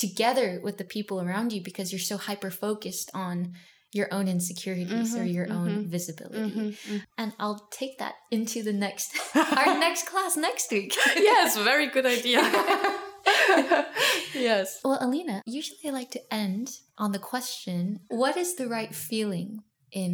together 0.05 0.47
with 0.65 0.75
the 0.77 0.89
people 0.95 1.17
around 1.21 1.47
you 1.53 1.61
because 1.69 1.88
you're 1.91 2.09
so 2.13 2.17
hyper 2.27 2.49
focused 2.67 3.09
on 3.13 3.53
your 3.99 4.07
own 4.17 4.27
insecurities 4.36 5.09
or 5.19 5.25
Mhm, 5.25 5.34
your 5.38 5.47
own 5.57 5.69
mhm, 5.69 5.89
visibility. 5.97 6.51
Mhm, 6.51 7.01
And 7.19 7.29
I'll 7.41 7.67
take 7.82 7.95
that 7.99 8.15
into 8.32 8.63
the 8.63 8.73
next, 8.86 9.09
our 9.59 9.77
next 9.86 10.03
class 10.11 10.34
next 10.47 10.71
week. 10.71 10.91
yes 11.32 11.49
very 11.71 11.88
good 11.95 12.07
idea 12.17 12.39
yes 14.34 14.79
Well, 14.84 14.97
Alina, 15.01 15.41
usually 15.45 15.79
I 15.86 15.91
like 15.91 16.11
to 16.11 16.34
end 16.34 16.67
on 16.97 17.11
the 17.11 17.19
question 17.34 17.99
what 18.09 18.36
is 18.38 18.55
the 18.55 18.67
right 18.67 18.93
feeling 18.95 19.49
in 19.91 20.11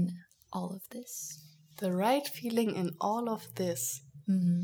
all 0.51 0.73
of 0.73 0.81
this? 0.95 1.39
The 1.77 1.91
right 1.91 2.27
feeling 2.27 2.75
in 2.75 2.91
all 2.99 3.29
of 3.29 3.41
this 3.55 4.01
hmm 4.25 4.61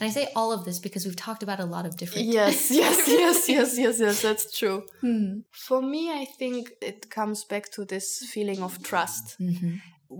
And 0.00 0.08
I 0.10 0.12
say 0.18 0.28
all 0.38 0.50
of 0.52 0.64
this 0.64 0.78
because 0.86 1.04
we've 1.06 1.22
talked 1.26 1.42
about 1.42 1.60
a 1.60 1.68
lot 1.74 1.84
of 1.86 1.92
different. 2.00 2.24
Things. 2.24 2.34
Yes 2.34 2.70
yes 2.70 2.98
yes 3.22 3.48
yes 3.48 3.70
yes 3.84 3.96
yes 4.04 4.22
that's 4.26 4.46
true 4.58 4.78
Hmm. 5.04 5.40
For 5.66 5.80
me, 5.82 6.02
I 6.22 6.24
think 6.38 6.60
it 6.80 7.00
comes 7.18 7.44
back 7.52 7.64
to 7.74 7.84
this 7.84 8.06
feeling 8.32 8.60
of 8.62 8.72
trust. 8.90 9.26
Mm-hmm. 9.40 9.72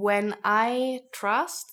When 0.06 0.26
I 0.44 1.00
trust, 1.12 1.66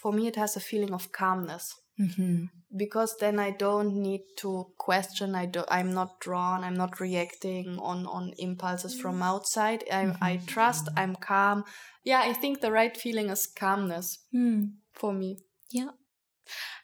for 0.00 0.10
me, 0.12 0.22
it 0.26 0.36
has 0.36 0.56
a 0.56 0.60
feeling 0.70 0.92
of 0.98 1.04
calmness 1.12 1.64
Mm-hmm. 2.00 2.44
because 2.76 3.16
then 3.20 3.38
I 3.38 3.50
don't 3.50 3.94
need 3.96 4.22
to 4.38 4.66
question. 4.78 5.34
I 5.34 5.46
do, 5.46 5.62
I'm 5.68 5.92
not 5.92 6.20
drawn. 6.20 6.64
I'm 6.64 6.74
not 6.74 7.00
reacting 7.00 7.78
on 7.78 8.06
on 8.06 8.32
impulses 8.38 8.98
from 8.98 9.22
outside. 9.22 9.84
I 9.92 10.16
I 10.20 10.40
trust. 10.46 10.88
I'm 10.96 11.14
calm. 11.16 11.64
Yeah, 12.02 12.20
I 12.24 12.32
think 12.32 12.60
the 12.60 12.72
right 12.72 12.96
feeling 12.96 13.28
is 13.30 13.46
calmness 13.46 14.18
Hmm. 14.32 14.64
for 14.94 15.12
me. 15.12 15.38
Yeah. 15.70 15.90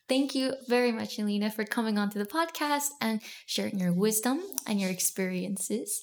Thank 0.08 0.34
you 0.34 0.54
very 0.68 0.92
much, 0.92 1.18
Alina, 1.18 1.50
for 1.50 1.64
coming 1.64 1.98
onto 1.98 2.18
the 2.18 2.24
podcast 2.26 2.90
and 3.00 3.20
sharing 3.46 3.78
your 3.78 3.92
wisdom 3.92 4.40
and 4.66 4.80
your 4.80 4.90
experiences. 4.90 6.00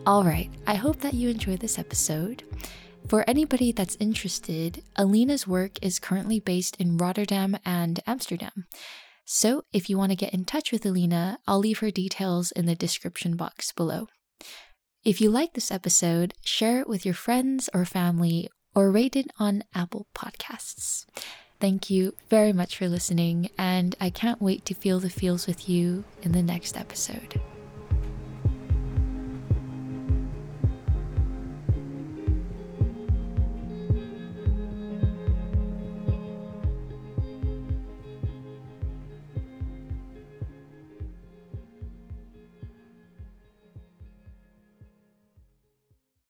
All 0.06 0.22
right, 0.22 0.48
I 0.68 0.76
hope 0.76 1.00
that 1.00 1.14
you 1.14 1.30
enjoyed 1.30 1.58
this 1.58 1.80
episode. 1.80 2.44
For 3.08 3.24
anybody 3.26 3.72
that's 3.72 3.96
interested, 3.98 4.84
Alina's 4.94 5.48
work 5.48 5.82
is 5.82 5.98
currently 5.98 6.38
based 6.38 6.76
in 6.76 6.96
Rotterdam 6.96 7.58
and 7.64 7.98
Amsterdam. 8.06 8.68
So 9.24 9.62
if 9.72 9.90
you 9.90 9.98
want 9.98 10.12
to 10.12 10.16
get 10.16 10.32
in 10.32 10.44
touch 10.44 10.70
with 10.70 10.86
Alina, 10.86 11.40
I'll 11.48 11.58
leave 11.58 11.80
her 11.80 11.90
details 11.90 12.52
in 12.52 12.66
the 12.66 12.76
description 12.76 13.34
box 13.34 13.72
below. 13.72 14.06
If 15.04 15.20
you 15.20 15.28
like 15.28 15.54
this 15.54 15.72
episode, 15.72 16.34
share 16.40 16.78
it 16.78 16.88
with 16.88 17.04
your 17.04 17.14
friends 17.14 17.68
or 17.74 17.84
family 17.84 18.48
or 18.76 18.92
rate 18.92 19.16
it 19.16 19.32
on 19.40 19.64
Apple 19.74 20.06
Podcasts. 20.14 21.04
Thank 21.58 21.90
you 21.90 22.14
very 22.30 22.52
much 22.52 22.76
for 22.76 22.88
listening, 22.88 23.50
and 23.58 23.96
I 24.00 24.10
can't 24.10 24.40
wait 24.40 24.64
to 24.66 24.74
feel 24.74 25.00
the 25.00 25.10
feels 25.10 25.48
with 25.48 25.68
you 25.68 26.04
in 26.22 26.30
the 26.30 26.42
next 26.42 26.76
episode. 26.76 27.40